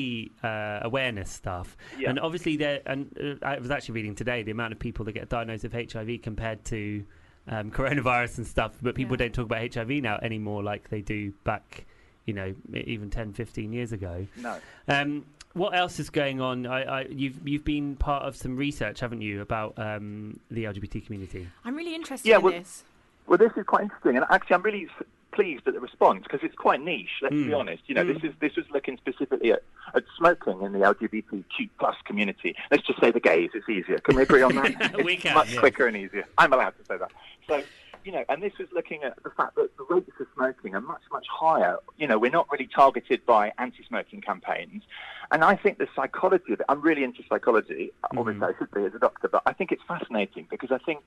[0.44, 1.76] uh, awareness stuff.
[1.98, 2.10] Yeah.
[2.10, 2.80] And obviously, there.
[2.86, 5.72] And uh, I was actually reading today the amount of people that get diagnosed with
[5.72, 7.04] HIV compared to
[7.48, 8.76] um, coronavirus and stuff.
[8.82, 9.24] But people Yeah.
[9.26, 11.86] don't talk about HIV now anymore like they do back,
[12.26, 14.26] you know, even 10, 15 years ago.
[14.36, 14.56] No.
[14.88, 16.66] Um, what else is going on?
[16.66, 21.04] I, I, you've you've been part of some research, haven't you, about um, the LGBT
[21.04, 21.48] community?
[21.64, 22.84] I'm really interested Yeah, in well- this.
[23.26, 24.88] Well, this is quite interesting, and actually, I'm really
[25.32, 27.08] pleased at the response because it's quite niche.
[27.22, 27.56] Let's be Mm.
[27.58, 27.82] honest.
[27.86, 28.14] You know, Mm.
[28.20, 29.62] this is this was looking specifically at,
[29.94, 32.56] at smoking in the LGBTQ plus community.
[32.72, 33.50] Let's just say the gays.
[33.54, 33.98] It's easier.
[33.98, 34.96] Can we agree on that?
[35.04, 35.58] We it's can, much yes.
[35.60, 36.24] quicker and easier.
[36.38, 37.10] I'm allowed to say that.
[37.48, 37.62] So.
[38.04, 40.80] You know, and this was looking at the fact that the rates of smoking are
[40.80, 41.76] much, much higher.
[41.98, 44.82] You know, we're not really targeted by anti-smoking campaigns,
[45.30, 46.66] and I think the psychology of it.
[46.68, 47.92] I'm really into psychology.
[48.04, 48.18] Mm-hmm.
[48.18, 51.02] Obviously, I should be as a doctor, but I think it's fascinating because I think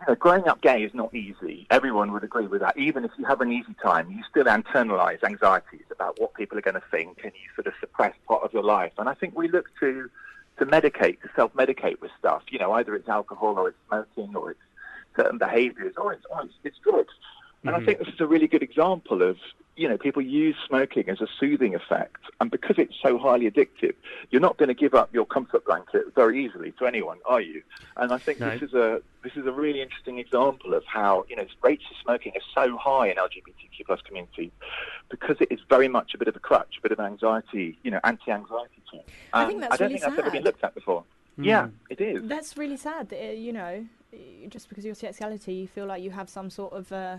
[0.00, 1.66] you know, growing up gay is not easy.
[1.70, 2.76] Everyone would agree with that.
[2.76, 6.62] Even if you have an easy time, you still internalize anxieties about what people are
[6.62, 8.92] going to think, and you sort of suppress part of your life.
[8.98, 10.10] And I think we look to
[10.58, 12.42] to medicate, to self-medicate with stuff.
[12.50, 14.60] You know, either it's alcohol or it's smoking or it's
[15.16, 17.14] certain behaviours or it's, or it's, it's drugs.
[17.64, 17.84] And I Mhm.
[17.84, 19.36] think this is a really good example of,
[19.76, 22.16] you know, people use smoking as a soothing effect.
[22.40, 23.94] And because it's so highly addictive,
[24.30, 27.62] you're not going to give up your comfort blanket very easily to anyone, are you?
[27.96, 28.50] And I think No.
[28.50, 31.96] this is a this is a really interesting example of how, you know, rates of
[32.02, 34.50] smoking are so high in LGBTQ plus communities
[35.08, 37.92] because it is very much a bit of a crutch, a bit of anxiety, you
[37.92, 39.04] know, anti-anxiety tool.
[39.32, 41.04] I Um, think that's I don't really think that's ever been looked at before.
[41.38, 41.44] Mm.
[41.44, 42.28] Yeah, it is.
[42.28, 43.08] That's really sad.
[43.10, 43.86] That, uh, you know,
[44.48, 47.18] just because of your sexuality, you feel like you have some sort of, uh,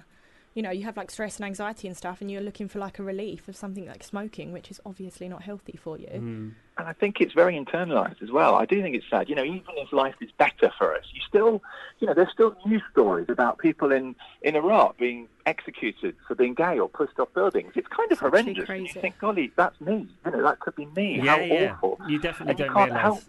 [0.53, 2.99] you know, you have like stress and anxiety and stuff, and you're looking for like
[2.99, 6.07] a relief of something like smoking, which is obviously not healthy for you.
[6.07, 6.51] Mm.
[6.77, 8.55] And I think it's very internalized as well.
[8.55, 9.29] I do think it's sad.
[9.29, 11.61] You know, even if life is better for us, you still,
[11.99, 16.53] you know, there's still news stories about people in, in Iraq being executed for being
[16.53, 17.73] gay or pushed off buildings.
[17.75, 18.69] It's kind of It's horrendous.
[18.69, 20.07] And you think, golly, that's me.
[20.25, 21.17] You know, that could be me.
[21.21, 21.73] Yeah, How yeah.
[21.73, 21.99] awful.
[22.07, 23.01] You definitely And don't can't realise.
[23.01, 23.23] help.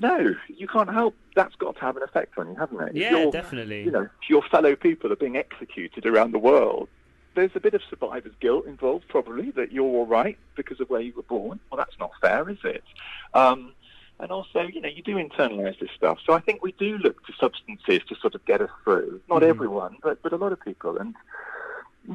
[0.00, 1.14] No, you can't help.
[1.34, 2.94] That's got to have an effect on you, hasn't it?
[2.96, 3.82] Yeah, you're- definitely.
[3.82, 6.88] You know, your fellow people are being executed around the world.
[7.34, 11.00] There's a bit of survivor's guilt involved, probably, that you're all right because of where
[11.00, 11.60] you were born.
[11.70, 12.82] Well, that's not fair, is it?
[13.34, 13.72] Um,
[14.20, 16.18] and also, you know, you do internalise this stuff.
[16.26, 19.20] So I think we do look to substances to sort of get us through.
[19.28, 19.48] Not Mhm.
[19.48, 20.96] everyone, but, but a lot of people.
[20.96, 21.14] And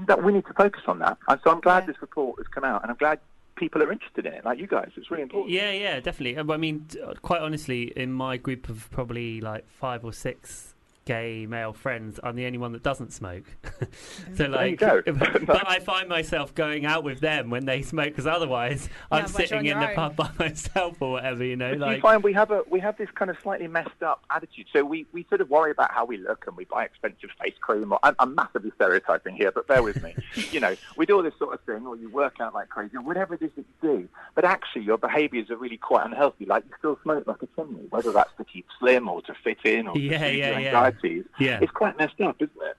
[0.08, 1.17] that we need to focus on that.
[1.28, 1.88] And so I'm glad Yeah.
[1.93, 3.19] this report has come out, and I'm glad
[3.56, 4.92] people are interested in it, like you guys.
[4.96, 5.52] It's really important.
[5.52, 6.38] Yeah, yeah, definitely.
[6.38, 6.88] Uh, I mean,
[7.22, 10.73] quite honestly, in my group of probably like five or six
[11.06, 13.44] gay male friends, I'm the only one that doesn't smoke.
[14.36, 15.08] so like, but
[15.68, 19.80] I find myself going out with them when they smoke because otherwise I'm sitting in
[19.80, 19.96] the own.
[19.96, 21.72] pub by myself or whatever, you know.
[21.72, 24.24] But Like, you find we have a we have this kind of slightly messed up
[24.30, 24.68] attitude.
[24.72, 27.56] So we, we sort of worry about how we look and we buy expensive face
[27.60, 27.92] cream.
[27.92, 30.16] Or I'm, I'm massively stereotyping here, but bear with me.
[30.52, 32.96] you know, we do all this sort of thing, or you work out like crazy,
[32.98, 34.10] or whatever it is that you do.
[34.36, 36.46] But actually, your behaviours are really quite unhealthy.
[36.46, 39.60] Like you still smoke like a chimney, whether that's to keep slim or to fit
[39.66, 40.92] in or Yeah, to yeah, yeah.
[40.93, 41.25] Anxieties.
[41.39, 42.77] yeah, It's quite messed up, isn't it?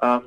[0.00, 0.24] Um,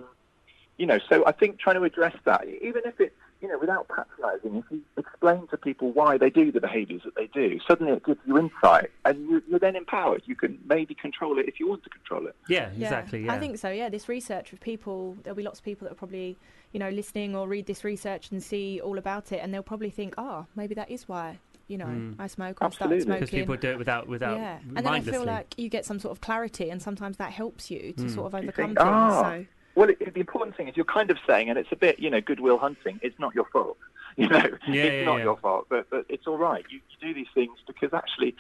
[0.78, 3.88] you know, so I think trying to address that, even if it's you know, without
[3.88, 7.94] patronising, if you explain to people why they do the behaviours that they do, suddenly
[7.94, 10.24] it gives you insight, and you, you're then empowered.
[10.26, 12.36] You can maybe control it if you want to control it.
[12.50, 13.26] Yeah, exactly.
[13.26, 13.34] Yeah.
[13.34, 13.70] I think so.
[13.70, 16.36] Yeah, this research with people, there'll be lots of people that are probably,
[16.72, 19.92] you know, listening or read this research and see all about it, and they'll probably
[19.92, 21.38] think, oh, maybe that is why.
[21.68, 22.16] You know, Mm.
[22.18, 23.02] I smoke or Absolutely.
[23.02, 25.86] start because people do it without without yeah, and then I feel like you get
[25.86, 28.10] some sort of clarity, and sometimes that helps you to Mm.
[28.16, 28.90] sort of overcome think, things.
[28.90, 31.76] ah, So well, it, the important thing is you're kind of saying, and it's a
[31.76, 33.00] bit, you know, goodwill hunting.
[33.04, 33.78] It's not your fault.
[34.18, 35.24] You know, Yeah, it's yeah, not yeah.
[35.26, 36.66] your fault, but but it's all right.
[36.70, 38.34] You, you do these things because actually,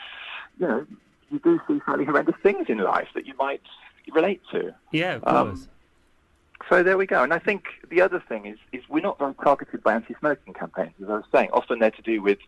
[0.60, 0.88] you know,
[1.30, 3.62] you do see fairly horrendous things in life that you might
[4.16, 4.74] relate to.
[4.92, 5.68] yeah, of Um, course.
[6.70, 7.24] So there we go.
[7.24, 10.94] And I think the other thing is, is we're not very targeted by anti-smoking campaigns,
[11.02, 11.50] as I was saying.
[11.54, 12.40] Often they're to do with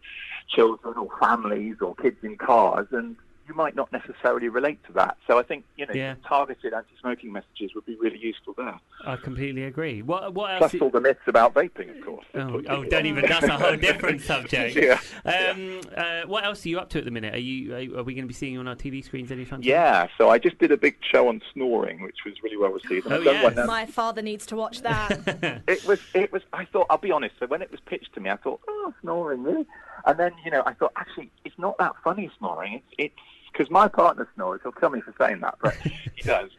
[0.49, 3.15] children or families or kids in cars, and
[3.49, 5.17] you might not necessarily relate to that.
[5.27, 6.15] So I think, you know, Yeah.
[6.25, 8.79] targeted anti-smoking messages would be really useful there.
[9.05, 10.01] I completely agree.
[10.03, 10.59] What what else?
[10.59, 12.25] Plus i- all the myths about vaping, of course.
[12.35, 13.25] Oh, oh, don't even.
[13.27, 14.75] That's a whole different subject.
[14.79, 14.99] Yeah.
[15.25, 17.33] Um, uh, what else are you up to at the minute?
[17.33, 17.73] Are you?
[17.73, 19.69] Are, are we going to be seeing you on our TV screens anytime soon?
[19.69, 23.05] Yeah, so I just did a big show on snoring, which was really well received.
[23.07, 23.67] And Oh, I've yes.
[23.67, 25.61] my father needs to watch that.
[25.67, 27.35] it was it was I thought I'll be honest.
[27.39, 29.65] So when it was pitched to me, I thought, oh, snoring really,
[30.05, 32.75] and then you know I thought actually it's not that funny snoring.
[32.75, 33.15] It's it's
[33.51, 34.61] because my partner snores.
[34.63, 35.73] He'll kill me for saying that, but
[36.15, 36.51] he does,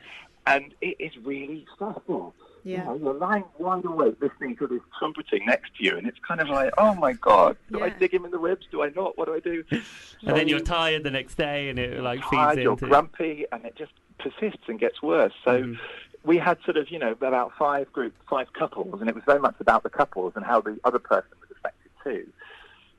[0.47, 2.35] and it is really stressful.
[2.63, 2.79] Yeah.
[2.81, 6.19] You know, you're lying wide awake listening to this trumpeting next to you, and it's
[6.27, 8.67] kind of like, oh my god, do I dig him in the ribs?
[8.71, 9.17] Do I not?
[9.17, 9.65] What do I do?
[10.27, 12.87] And then you're tired the next day, and it like feeds tired, you're into.
[12.89, 15.33] grumpy, and it just persists and gets worse.
[15.47, 15.79] So Mhm.
[16.25, 19.41] we had sort of, you know, about five group, five couples, and it was very
[19.41, 22.31] much about the couples and how the other person was affected too.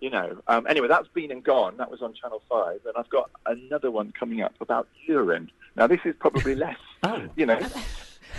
[0.01, 0.41] You know.
[0.47, 1.77] Um, anyway, that's been and gone.
[1.77, 5.49] That was on Channel Five, and I've got another one coming up about urine.
[5.75, 7.59] Now this is probably less, Oh, you know,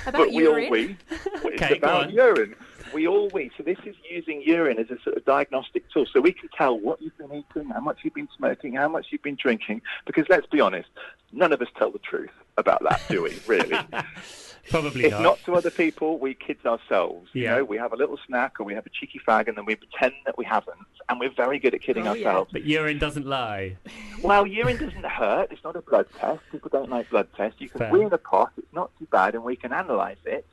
[0.07, 0.71] About but we all urine.
[0.71, 0.97] we.
[1.55, 2.55] Okay, it's about urine.
[2.93, 3.51] We all we.
[3.57, 6.79] So this is using urine as a sort of diagnostic tool, so we can tell
[6.79, 9.81] what you've been eating, how much you've been smoking, how much you've been drinking.
[10.07, 10.89] Because let's be honest,
[11.33, 13.39] none of us tell the truth about that, do we?
[13.47, 13.79] Really?
[14.71, 15.23] probably if not.
[15.23, 17.31] not to other people, we kids ourselves.
[17.33, 19.65] You know, we have a little snack or we have a cheeky fag, and then
[19.65, 22.27] we pretend that we haven't, and we're very good at kidding Oh, yeah.
[22.29, 22.51] ourselves.
[22.53, 23.77] But urine doesn't lie.
[24.23, 25.51] Well, urine doesn't hurt.
[25.51, 26.43] It's not a blood test.
[26.53, 27.61] People don't like blood tests.
[27.61, 27.91] You can Fair.
[27.91, 28.53] wee in a pot.
[28.57, 30.47] It's not too bad, and we can analyse it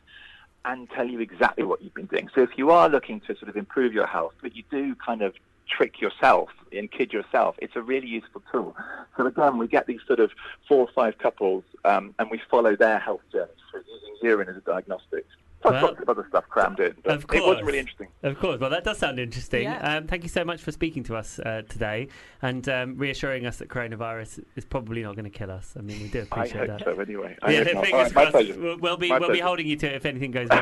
[0.66, 2.30] and tell you exactly what you've been doing.
[2.34, 5.22] So if you are looking to sort of improve your health, but you do kind
[5.22, 5.36] of
[5.70, 8.76] trick yourself and kid yourself, it's a really useful tool.
[9.18, 10.32] So again, we get these sort of
[10.68, 14.58] four or five couples, um, and we follow their health journeys through using urine as
[14.58, 15.26] a diagnostic.
[15.62, 17.62] Plus Well, lots of other stuff crammed in, but of it was course.
[17.64, 18.08] really interesting.
[18.24, 18.62] Of course.
[18.62, 19.64] Well, that does sound interesting.
[19.64, 19.98] Yeah.
[19.98, 22.08] Um, thank you so much for speaking to us uh, today
[22.42, 25.74] and um, reassuring us that coronavirus is probably not going to kill us.
[25.78, 26.86] I mean, we do I appreciate hope that.
[26.86, 26.98] so.
[27.02, 28.58] Anyway, I yeah, fingers All right, my crossed.
[28.58, 30.60] We'll, we'll be My we'll be holding you to it if anything goes wrong.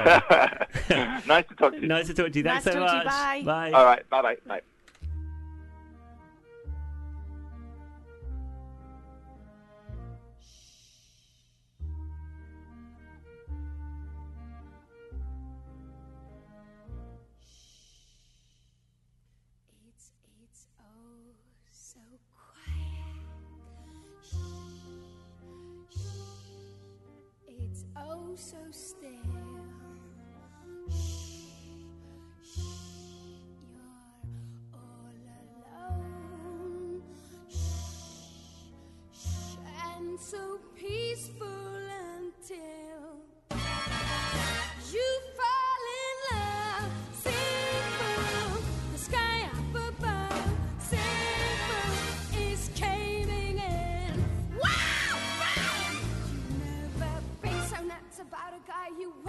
[1.28, 1.88] nice to talk to you.
[1.88, 2.44] nice to talk to you.
[2.44, 3.04] Nice Thanks so to talk to you.
[3.06, 3.46] much.
[3.46, 3.72] Bye.
[3.78, 4.62] All right, bye bye.
[28.38, 29.10] So still.
[30.92, 31.50] Shh,
[32.44, 32.60] shh.
[35.24, 37.02] You're all alone.
[37.50, 37.58] Shh,
[39.12, 39.58] shh.
[39.96, 40.60] And so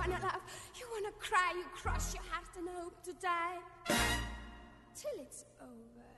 [0.09, 0.40] wanna.
[0.79, 3.59] You wanna cry, you cross your heart and hope to die
[4.94, 6.09] till it's over,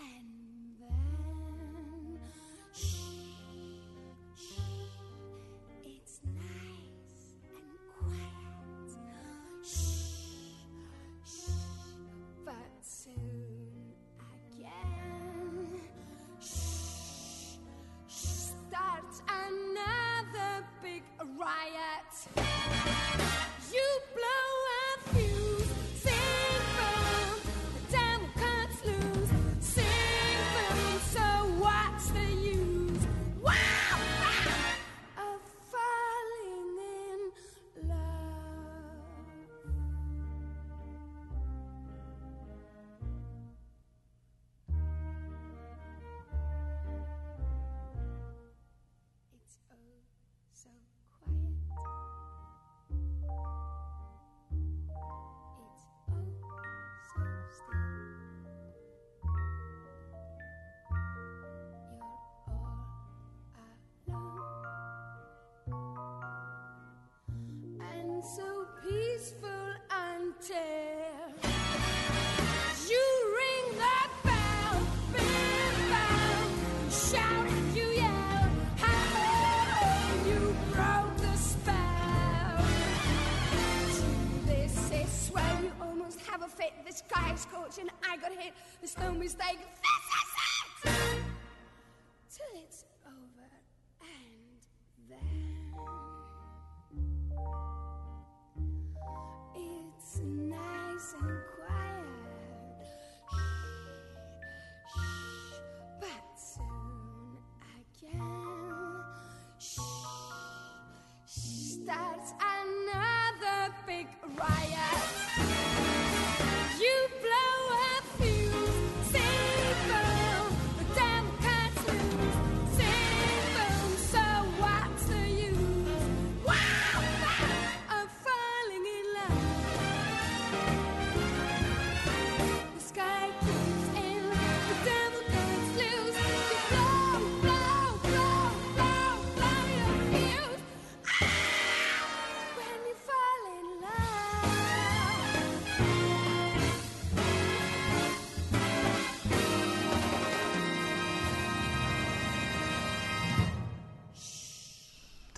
[0.00, 0.61] and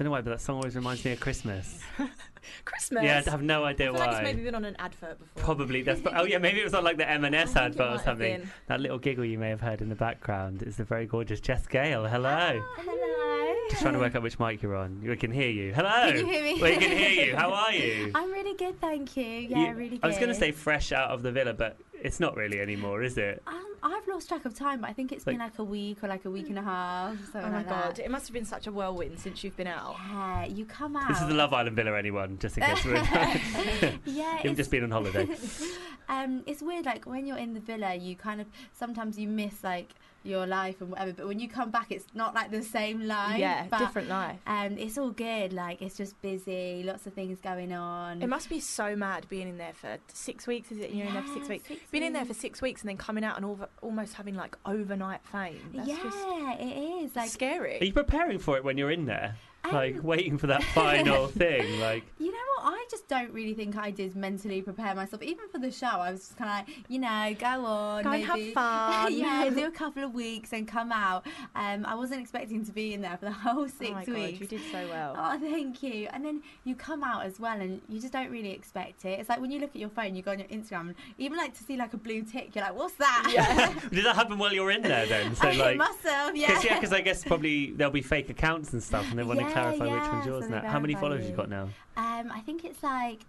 [0.04, 1.80] Don't know why, but that song always reminds me of Christmas.
[2.66, 3.04] Christmas.
[3.04, 4.06] Yeah, I have no idea I feel why.
[4.06, 5.42] like it's maybe been on an advert before.
[5.42, 6.02] Probably that's.
[6.14, 8.46] Oh yeah, maybe it was on like the M&S advert or something.
[8.66, 11.66] That little giggle you may have heard in the background is the very gorgeous Jess
[11.66, 12.04] Gale.
[12.06, 12.62] Hello.
[12.76, 13.54] Hello.
[13.70, 15.00] Just trying to work out which mic you're on.
[15.02, 15.72] We can hear you.
[15.72, 15.88] Hello.
[16.12, 16.60] Can you hear me?
[16.60, 17.34] We can hear you.
[17.36, 18.12] How are you?
[18.14, 19.24] I'm really good, thank you.
[19.24, 20.00] Yeah, You- really good.
[20.04, 23.02] I was going to say fresh out of the villa, but it's not really anymore,
[23.02, 23.42] is it?
[23.46, 26.02] Um, I've lost track of time, but I think it's been Like- like a week
[26.02, 27.16] or like a week and a half.
[27.34, 28.04] Oh my like god, that.
[28.04, 29.96] it must have been such a whirlwind since you've been out.
[30.10, 31.08] Yeah, you come out.
[31.08, 32.94] This is the Love Island villa, anyone, just in case we're.
[34.06, 35.28] Yeah, You've just been on holiday.
[36.08, 36.86] um, it's weird.
[36.86, 39.90] Like when you're in the villa, you kind of sometimes you miss like
[40.24, 41.12] your life and whatever.
[41.12, 43.38] But when you come back, it's not like the same life.
[43.38, 44.38] Yeah, but, different life.
[44.46, 45.52] Um, it's all good.
[45.52, 46.82] Like it's just busy.
[46.82, 48.22] Lots of things going on.
[48.22, 50.72] It must be so mad being in there for six weeks.
[50.72, 50.90] Is it?
[50.90, 51.68] You're in there for six weeks.
[51.68, 54.34] six being in there for six weeks and then coming out and all, almost having
[54.34, 55.60] like overnight fame.
[55.74, 56.18] That's yeah, just
[56.60, 57.80] it is like scary.
[57.80, 59.36] Are you preparing for it when you're in there?
[59.64, 61.80] Um, like waiting for that final thing?
[61.80, 62.72] Like You know what?
[62.74, 65.22] I just don't really think I did mentally prepare myself.
[65.22, 68.10] Even for the show, I was just kind of like, you know, go on, Go
[68.12, 69.12] and have fun.
[69.16, 71.26] yeah, do a couple of weeks and come out.
[71.54, 74.14] Um, I wasn't expecting to be in there for the whole six oh my god,
[74.14, 74.40] weeks.
[74.40, 75.14] you did so well.
[75.16, 76.08] Oh, thank you.
[76.12, 79.18] And then you come out as well, and you just don't really expect it.
[79.20, 81.36] It's like when you look at your phone, you go on your Instagram, and even
[81.38, 84.38] like to see like a blue tick, you're like, "What's that?" Yeah, did that happen
[84.38, 85.34] while you were in there then?
[85.34, 85.76] So it like.
[85.76, 86.36] must have.
[86.36, 86.54] Yeah.
[86.54, 89.40] Cause, yeah, because I guess probably there'll be fake accounts and stuff, and they want
[89.40, 90.60] to Yeah, clarify which one's yours so now.
[90.68, 91.36] How many verify followers you you.
[91.36, 91.68] got now?
[91.96, 93.20] Um, I think it's like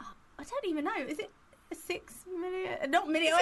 [0.00, 0.96] oh, I don't even know.
[1.06, 1.30] Is it
[1.72, 2.90] six million?
[2.90, 3.34] Not million.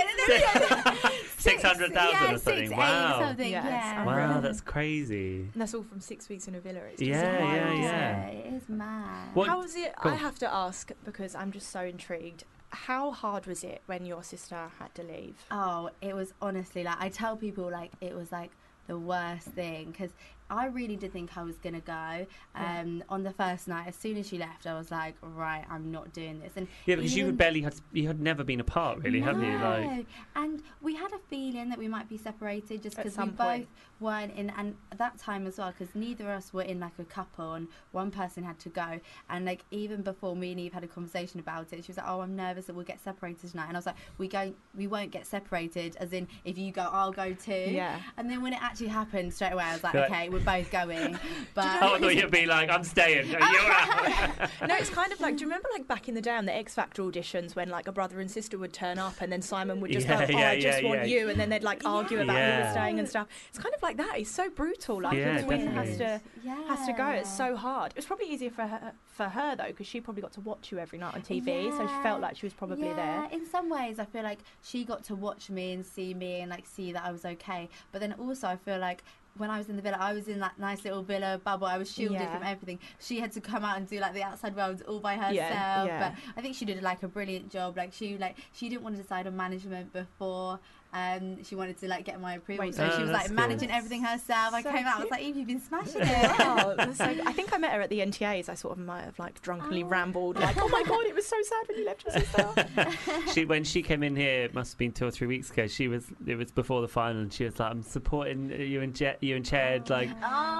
[1.38, 2.66] Six hundred thousand yeah, or something.
[2.68, 3.18] six, eight, wow.
[3.20, 4.04] something, Yeah, yeah.
[4.04, 5.42] Wow, that's crazy.
[5.52, 6.80] And that's all from six weeks in a villa.
[6.92, 7.78] It's Yeah, just yeah, wild.
[7.82, 8.26] yeah.
[8.28, 9.28] It is mad.
[9.34, 9.94] What- How was it?
[10.02, 12.44] Go I have to ask because I'm just so intrigued.
[12.70, 15.36] How hard was it when your sister had to leave?
[15.52, 18.50] Oh, it was honestly like I tell people like it was like
[18.88, 20.10] the worst thing because
[20.48, 22.26] I really did think I was gonna go.
[22.54, 22.80] Yeah.
[22.80, 25.90] Um, on the first night, as soon as she left, I was like, right, I'm
[25.90, 26.52] not doing this.
[26.56, 29.42] And Yeah, because you even- had barely had you had never been apart, really, have
[29.42, 29.52] you?
[29.58, 30.04] Like, No.
[30.36, 33.66] and we had a feeling that we might be separated just because we some both
[33.98, 37.04] weren't in, and that time as well, because neither of us were in like a
[37.04, 39.00] couple, and one person had to go.
[39.28, 42.06] And like even before me and Eve had a conversation about it, she was like,
[42.08, 44.86] "Oh, I'm nervous that we'll get separated tonight," and I was like, "We go, we
[44.86, 45.96] won't get separated.
[45.96, 48.00] As in, if you go, I'll go too." Yeah.
[48.16, 50.44] And then when it actually happened straight away, I was like, You're like- "Okay, we're
[50.44, 51.18] both going."
[51.54, 53.28] But oh, I thought you'd be like, I'm staying.
[53.28, 53.40] You're
[54.68, 55.36] no, it's kind of like.
[55.36, 57.88] Do you remember like back in the day on the X Factor auditions when like
[57.88, 60.38] a brother and sister would turn up and then Simon would just Yeah, go, "Oh,
[60.38, 61.06] yeah, I just yeah, want yeah.
[61.20, 62.64] you," and then they'd like argue about who Yeah.
[62.64, 63.26] was staying and stuff.
[63.48, 64.18] It's kind of like that.
[64.18, 65.00] It's so brutal.
[65.02, 66.20] Like Yeah, the twin has definitely.
[66.44, 67.08] to has to go.
[67.08, 67.92] It's so hard.
[67.92, 70.70] It was probably easier for her for her though because she probably got to watch
[70.70, 73.38] you every night on TV, so she felt like she was probably yeah, there.
[73.40, 76.50] in some ways, I feel like she got to watch me and see me and
[76.50, 77.68] like see that I was okay.
[77.92, 79.02] But then also, I feel like
[79.38, 81.66] when I was in the villa, I was in that nice little villa bubble.
[81.66, 82.32] I was shielded Yeah.
[82.34, 82.78] from everything.
[82.98, 85.34] She had to come out and do like the outside world all by herself.
[85.34, 86.10] Yeah, yeah.
[86.10, 87.76] But I think she did like a brilliant job.
[87.76, 90.58] Like she like she didn't want to decide on management before.
[90.96, 93.26] Um, she wanted to like get my approval, Wait, so Oh, she was that's like
[93.26, 93.36] cool.
[93.36, 94.54] managing everything herself.
[94.54, 96.38] I came out, I was like, Eve, you've been smashing it.
[96.38, 98.48] Wow, that's so- I think I met her at the NTAs.
[98.48, 99.88] I sort of might have like drunkenly Oh.
[99.88, 103.44] rambled, like, "Oh my god, it was so sad when you left your sister." she
[103.44, 105.66] when she came in here, it must have been two or three weeks ago.
[105.66, 108.94] She was it was before the final, and she was like, "I'm supporting you and
[108.94, 109.90] Jet, you and Ched.
[109.90, 110.08] Like,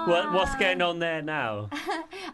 [0.07, 1.69] what what's going on there now?"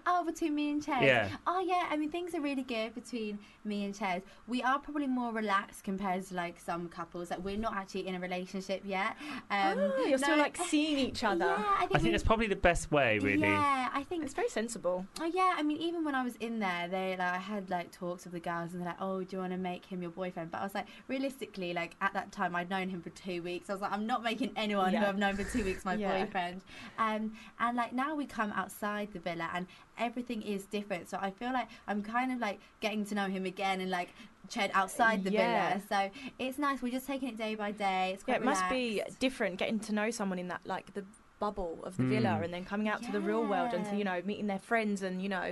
[0.05, 1.01] Oh, between me and Ched.
[1.03, 1.29] Yeah.
[1.47, 1.85] Oh, yeah.
[1.89, 4.21] I mean, things are really good between me and Ched.
[4.47, 7.29] We are probably more relaxed compared to like some couples.
[7.31, 9.15] Like we're not actually in a relationship yet.
[9.49, 11.45] Um, Oh, you're still like seeing each other.
[11.45, 13.41] Yeah, I think, I think we- that's probably the best way, really.
[13.41, 15.05] Yeah, I think it's very sensible.
[15.21, 17.91] Oh yeah, I mean, even when I was in there, they like I had like
[17.91, 20.11] talks with the girls, and they're like, "Oh, do you want to make him your
[20.11, 23.41] boyfriend?" But I was like, realistically, like at that time, I'd known him for two
[23.43, 23.69] weeks.
[23.69, 26.23] I was like, I'm not making anyone who I've known for two weeks my Yeah.
[26.25, 26.61] boyfriend.
[26.97, 29.67] Um, and like now we come outside the villa, and
[29.97, 31.09] everything is different.
[31.09, 34.09] So I feel like I'm kind of like getting to know him again, and like
[34.53, 35.77] Ched outside the Yeah.
[35.79, 35.81] villa.
[35.89, 36.81] So it's nice.
[36.81, 38.11] We're just taking it day by day.
[38.13, 41.05] It's Yeah, quite it must be different getting to know someone in that like the
[41.43, 42.09] bubble of the Mm.
[42.13, 44.59] villa and then coming out to the real world and to, you know meeting their
[44.71, 45.47] friends and you know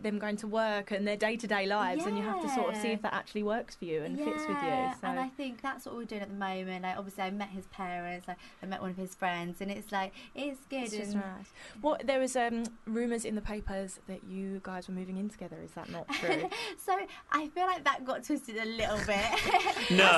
[0.00, 2.88] them going to work and their day-to-day lives and you have to sort of see
[2.96, 5.84] if that actually works for you and fits with you so and I think that's
[5.86, 6.82] what we're doing at the moment.
[6.86, 9.90] Like, obviously, I met his parents, like, I met one of his friends, and it's
[9.92, 10.82] like it's good.
[10.84, 11.48] it's just and- nice.
[11.80, 15.56] What there was um rumors in the papers that you guys were moving in together.
[15.64, 16.48] Is that not true?
[16.86, 16.92] so
[17.32, 19.26] I feel like that got twisted a little bit.
[19.90, 20.08] No,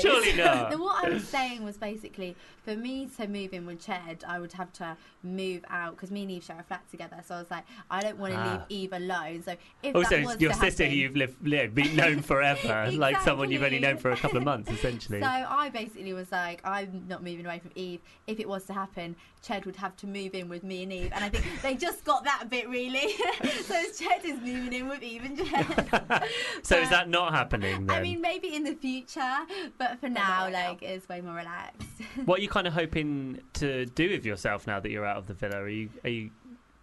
[0.00, 0.78] surely not.
[0.78, 4.52] What I was saying was basically for me to move in with Ched, I would
[4.54, 7.16] have to move out because me and Eve share a flat together.
[7.26, 8.52] So I was like, I don't want to Ah.
[8.68, 9.42] leave Eve alone.
[9.42, 12.90] So if Also, that was your sister who happen- you've lived, lived, been known forever,
[12.92, 15.20] like someone you've only known for a couple of months, essentially.
[15.20, 18.00] So I basically was like, I'm not moving away from Eve.
[18.26, 21.10] If it was to happen, Ched would have to move in with me and Eve.
[21.14, 23.12] And I think they just got that bit really.
[23.62, 26.28] so Ched is moving in with Eve and Ched.
[26.62, 27.96] So is that not happening then?
[27.96, 29.36] I mean, maybe in the future,
[29.78, 31.88] but for now, like, it's way more relaxed.
[32.24, 35.26] what are you kind of hoping to do with yourself now that you're out of
[35.26, 35.56] the villa?
[35.56, 36.30] Are you, are you,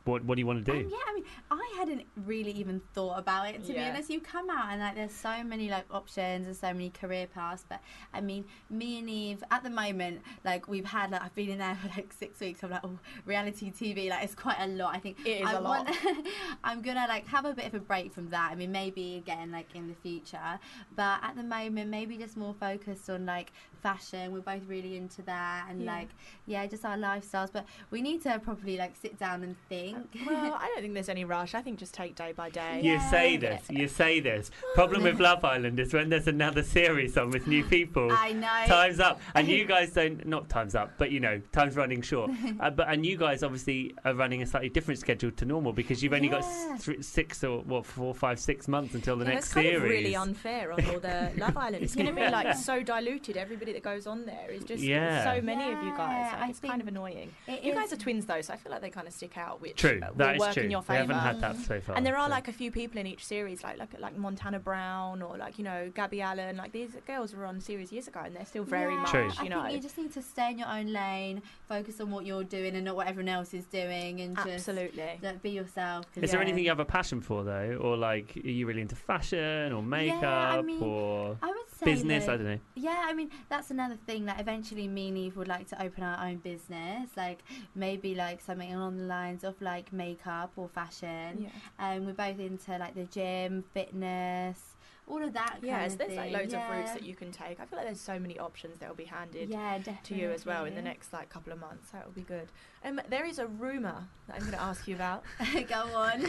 [0.05, 0.77] what, what do you want to do?
[0.77, 4.09] Um, yeah, I mean, I hadn't really even thought about it to be honest.
[4.09, 7.65] You come out and like there's so many like options and so many career paths.
[7.67, 7.81] But
[8.13, 11.59] I mean, me and Eve at the moment, like we've had like I've been in
[11.59, 12.63] there for like six weeks.
[12.63, 14.95] I'm like, oh, reality TV, like it's quite a lot.
[14.95, 15.89] I think It is I a lot.
[16.63, 18.51] I'm gonna like have a bit of a break from that.
[18.51, 20.59] I mean, maybe again like in the future,
[20.95, 23.51] but at the moment, maybe just more focused on like
[23.81, 24.31] fashion.
[24.31, 25.93] We're both really into that and Yeah.
[25.93, 26.09] like
[26.45, 27.51] yeah, just our lifestyles.
[27.51, 29.97] But we need to probably like sit down and think.
[30.25, 31.53] well, I don't think there's any rush.
[31.55, 32.81] I think just take day by day.
[32.83, 34.51] You say this, you say this.
[34.75, 38.11] Problem with Love Island is when there's another series on with new people.
[38.11, 38.63] I know.
[38.67, 40.25] Time's up, and you guys don't.
[40.25, 42.31] Not time's up, but you know, time's running short.
[42.59, 46.01] uh, but and you guys obviously are running a slightly different schedule to normal because
[46.03, 46.39] you've only Yeah.
[46.41, 49.65] got th- six or what four, five, six months until the Yeah, next it's kind
[49.67, 49.77] series.
[49.83, 51.83] of really unfair on all the Love Island.
[51.83, 53.37] It's going to be like so diluted.
[53.37, 55.23] Everybody that goes on there is just Yeah.
[55.35, 56.33] so many of you guys.
[56.39, 57.31] Like, it's kind of annoying.
[57.47, 59.37] it You is- guys are twins though, so I feel like they kind of stick
[59.37, 59.61] out.
[59.61, 60.63] Which True, uh, that will is work true.
[60.63, 61.19] in your We haven't favour.
[61.19, 61.95] had that so far.
[61.97, 62.31] And there are so.
[62.31, 65.63] like a few people in each series, like like like Montana Brown or like you
[65.63, 66.57] know Gabby Allen.
[66.57, 69.29] Like these girls were on series years ago, and they're still very Yeah, much True.
[69.43, 69.61] You know.
[69.63, 72.75] think you just need to stay in your own lane, focus on what you're doing
[72.75, 75.19] and not what everyone else is doing, and just Absolutely.
[75.21, 76.05] like, be yourself.
[76.15, 78.95] Is there anything you have a passion for though, or like are you really into
[78.95, 81.48] fashion or makeup mean, or I would
[81.79, 82.25] say business?
[82.25, 82.59] that- I don't know.
[82.75, 84.25] Yeah, I mean that's another thing.
[84.25, 87.39] Like eventually, me and Eve would like to open our own business, like
[87.75, 91.43] maybe like something along the lines of like makeup or fashion.
[91.43, 91.49] Yeah.
[91.77, 94.75] And we're both into like the gym, fitness,
[95.07, 95.57] all of that.
[95.61, 97.59] Yeah, so there's like loads of routes that you can take.
[97.59, 100.45] I feel like there's so many options that will be handed Yeah, to you as
[100.45, 101.89] well in the next like couple of months.
[101.91, 102.49] That will be good.
[102.83, 105.23] Um, there is a rumor that I'm going to ask you about.
[105.67, 106.25] Go on.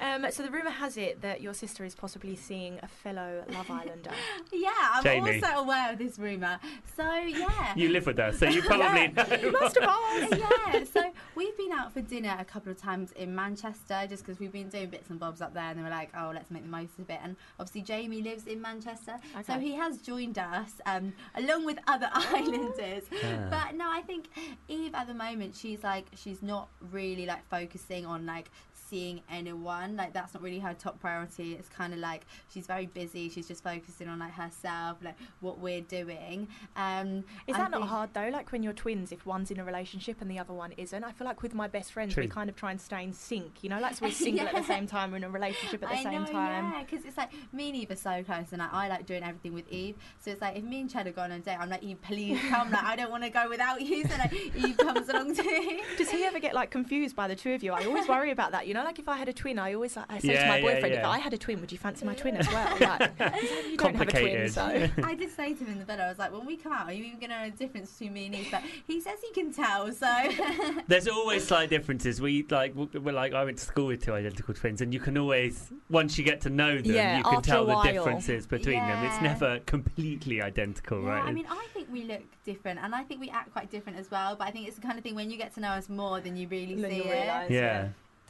[0.00, 3.70] um, so the rumor has it that your sister is possibly seeing a fellow Love
[3.70, 4.10] Islander.
[4.52, 5.42] Yeah, I'm Jamie.
[5.42, 6.58] also aware of this rumor.
[6.96, 7.74] So yeah.
[7.76, 9.36] You live with her, so you probably know.
[9.40, 10.36] you must have asked.
[10.36, 14.40] yeah, so we've been out for dinner a couple of times in Manchester just because
[14.40, 16.62] we've been doing bits and bobs up there, and then we're like, oh, let's make
[16.62, 17.20] the most of it.
[17.22, 22.08] And obviously, Jamie lives in Manchester, so he has joined us um, along with other
[22.12, 23.04] islanders.
[23.12, 23.46] Ah.
[23.50, 24.26] But no, I think
[24.68, 28.50] Eve at the moment she's like she's not really like focusing on like
[28.88, 32.86] seeing anyone like that's not really her top priority it's kind of like she's very
[32.86, 37.70] busy she's just focusing on like herself like what we're doing um Is I that
[37.70, 38.28] not think- hard though?
[38.28, 41.02] Like when you're twins, if one's in a relationship and the other one isn't.
[41.04, 43.62] I feel like with my best friends, we kind of try and stay in sync.
[43.62, 45.88] You know, like so we're single at the same time, we're in a relationship at
[45.90, 46.72] the I same know, time.
[46.72, 49.22] Yeah, because it's like me and Eve are so close, and like, I like doing
[49.22, 49.96] everything with Eve.
[50.20, 52.00] So it's like if me and Ched are going on a date, I'm like, Eve,
[52.02, 52.70] please come.
[52.70, 54.04] Like I don't want to go without you.
[54.04, 55.78] So like Eve comes along too.
[55.98, 57.72] Does he ever get like confused by the two of you?
[57.72, 58.66] I always worry about that.
[58.66, 60.48] You know, like if I had a twin, I always like, I say to Yeah,
[60.48, 61.04] my yeah, boyfriend, if.
[61.04, 62.76] I had a twin, would you fancy my twin as well?
[62.80, 63.12] Like,
[63.70, 64.52] you don't have a twin, Complicated.
[64.52, 64.88] so.
[65.04, 66.86] I did say to him in the bed, I was like, when we come out,
[66.86, 68.48] are you even going to know the difference between me and Eve?
[68.50, 69.92] But he says he can tell.
[69.92, 70.06] So
[70.88, 72.20] There's always slight differences.
[72.20, 75.16] We like we're like I went to school with two identical twins, and you can
[75.18, 79.04] always once you get to know them, Yeah, you can tell the differences between them.
[79.04, 81.24] It's never completely identical, yeah, right?
[81.24, 84.10] I mean, I think we look different, and I think we act quite different as
[84.10, 84.36] well.
[84.36, 86.20] But I think it's the kind of thing when you get to know us more,
[86.20, 87.10] then you really Then see you it.
[87.10, 87.88] realise, yeah.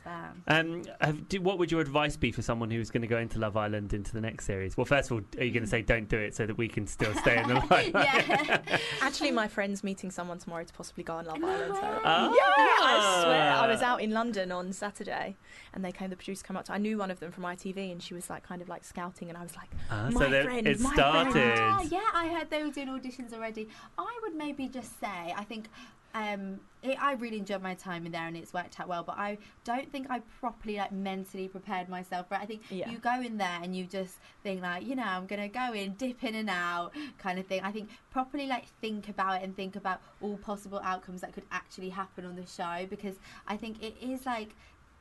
[0.08, 3.18] Um, Um, have, do, what would your advice be for someone who's going to go
[3.18, 4.76] into Love Island into the next series?
[4.76, 6.68] Well, first of all, are you going to say don't do it so that we
[6.68, 7.92] can still stay in the line?
[9.02, 11.74] Actually, my friend's meeting someone tomorrow to possibly go on Love Island.
[11.74, 12.00] So.
[12.04, 12.32] Ah.
[12.34, 13.52] Yeah, I swear.
[13.52, 15.36] I was out in London on Saturday,
[15.74, 16.10] and they came.
[16.10, 16.72] The producer came up to.
[16.72, 19.28] I knew one of them from ITV, and she was like, kind of like scouting,
[19.28, 21.32] and I was like, Ah, my so friend, it my started.
[21.32, 21.60] friend.
[21.60, 23.68] Ah, yeah, I heard they were doing auditions already.
[23.98, 25.68] I would maybe just say, I think
[26.14, 29.18] um, it, I really enjoyed my time in there and it's worked out well, but
[29.18, 32.40] I don't think I properly like mentally prepared myself for it.
[32.40, 32.90] I think Yeah.
[32.90, 35.94] you go in there and you just think like, you know, I'm gonna go in,
[35.94, 37.60] dip in and out, kind of thing.
[37.62, 41.44] I think properly like think about it and think about all possible outcomes that could
[41.50, 44.54] actually happen on the show because I think it is like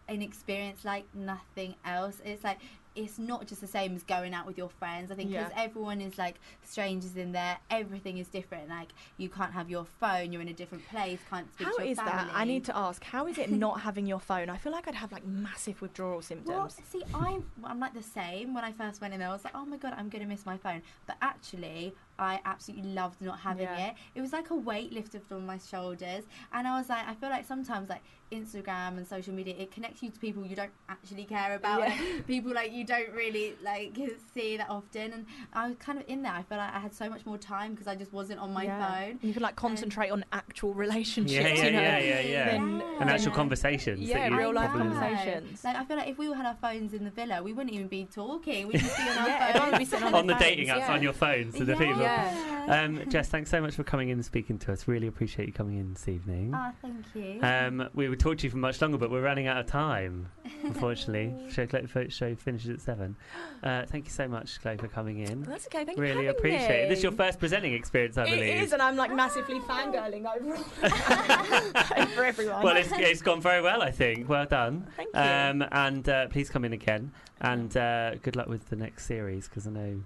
[0.10, 2.22] an experience like nothing else.
[2.26, 2.60] It's like
[2.98, 5.12] it's not just the same as going out with your friends.
[5.12, 5.64] I think because Yeah.
[5.64, 8.70] everyone is like strangers in there, everything is different.
[8.70, 11.84] Like you can't have your phone, you're in a different place, can't speak How to
[11.84, 12.30] your is that?
[12.34, 13.04] I need to ask.
[13.04, 14.50] How is it not having your phone?
[14.50, 16.50] I feel like I'd have like massive withdrawal symptoms.
[16.50, 18.54] Well, see, I'm I'm like the same.
[18.54, 20.46] When I first went in there, I was like, oh my god, I'm gonna miss
[20.46, 20.82] my phone.
[21.06, 23.88] But actually, I absolutely loved not having Yeah.
[23.90, 23.94] it.
[24.16, 27.30] It was like a weight lifted from my shoulders, and I was like, I feel
[27.30, 28.02] like sometimes like
[28.32, 31.98] Instagram and social media, it connects you to people you don't actually care about, Yeah.
[32.28, 33.98] people like you don't really like
[34.34, 35.14] see that often.
[35.14, 36.34] And I was kind of in there.
[36.34, 38.64] I feel like I had so much more time because I just wasn't on my
[38.64, 39.06] Yeah.
[39.06, 39.20] phone.
[39.22, 41.32] You could like concentrate on actual relationships.
[41.32, 42.52] Yeah, yeah, you know, yeah, yeah, yeah.
[42.52, 44.02] than- And actual conversations.
[44.02, 45.64] Yeah, that real life conversations.
[45.64, 47.74] Like I feel like if we all had our phones in the villa, we wouldn't
[47.74, 48.68] even be talking.
[48.68, 49.50] We'd just be on our Yeah, phones.
[49.56, 50.94] everyone would be sitting on on the their dating apps yeah.
[50.94, 52.02] on your phones to the people.
[52.08, 52.84] Yeah.
[52.84, 54.88] Um, Jess, thanks so much for coming in and speaking to us.
[54.90, 56.52] Really appreciate you coming in this evening.
[56.54, 57.40] Ah, thank you.
[57.42, 60.30] Um, we would talk to you for much longer, but we're running out of time,
[60.64, 61.34] unfortunately.
[61.50, 61.66] show,
[62.10, 63.16] show finishes at seven.
[63.64, 65.44] Uh, thank you so much, Chloe, for coming in.
[65.44, 65.86] That's okay.
[65.86, 66.90] Thank you really having appreciate it.
[66.90, 68.62] This is your first presenting experience, I It believe.
[68.64, 70.56] is, and I'm like massively fangirling over,
[72.02, 72.64] over everyone.
[72.64, 74.28] Well, it's, it's gone very well, I think.
[74.28, 74.88] Well done.
[74.98, 75.20] Thank you.
[75.22, 77.12] Um, and uh, please come in again.
[77.40, 80.04] And uh, good luck with the next series, because I know,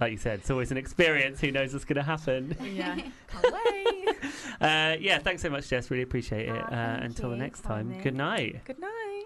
[0.00, 1.40] like you said, it's always an experience.
[1.40, 2.56] Who knows what's going to happen?
[2.74, 2.94] yeah,
[3.28, 4.08] can't wait.
[4.60, 5.90] Uh, yeah, thanks so much, Jess.
[5.90, 6.50] Really appreciate it.
[6.50, 7.98] Oh, uh, thank until the next for time, me.
[8.02, 8.60] good night.
[8.64, 9.24] Good night.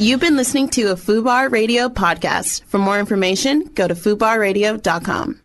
[0.00, 2.62] You've been listening to a FUBAR Radio podcast.
[2.66, 5.36] For more information, go to FUBARradio.com.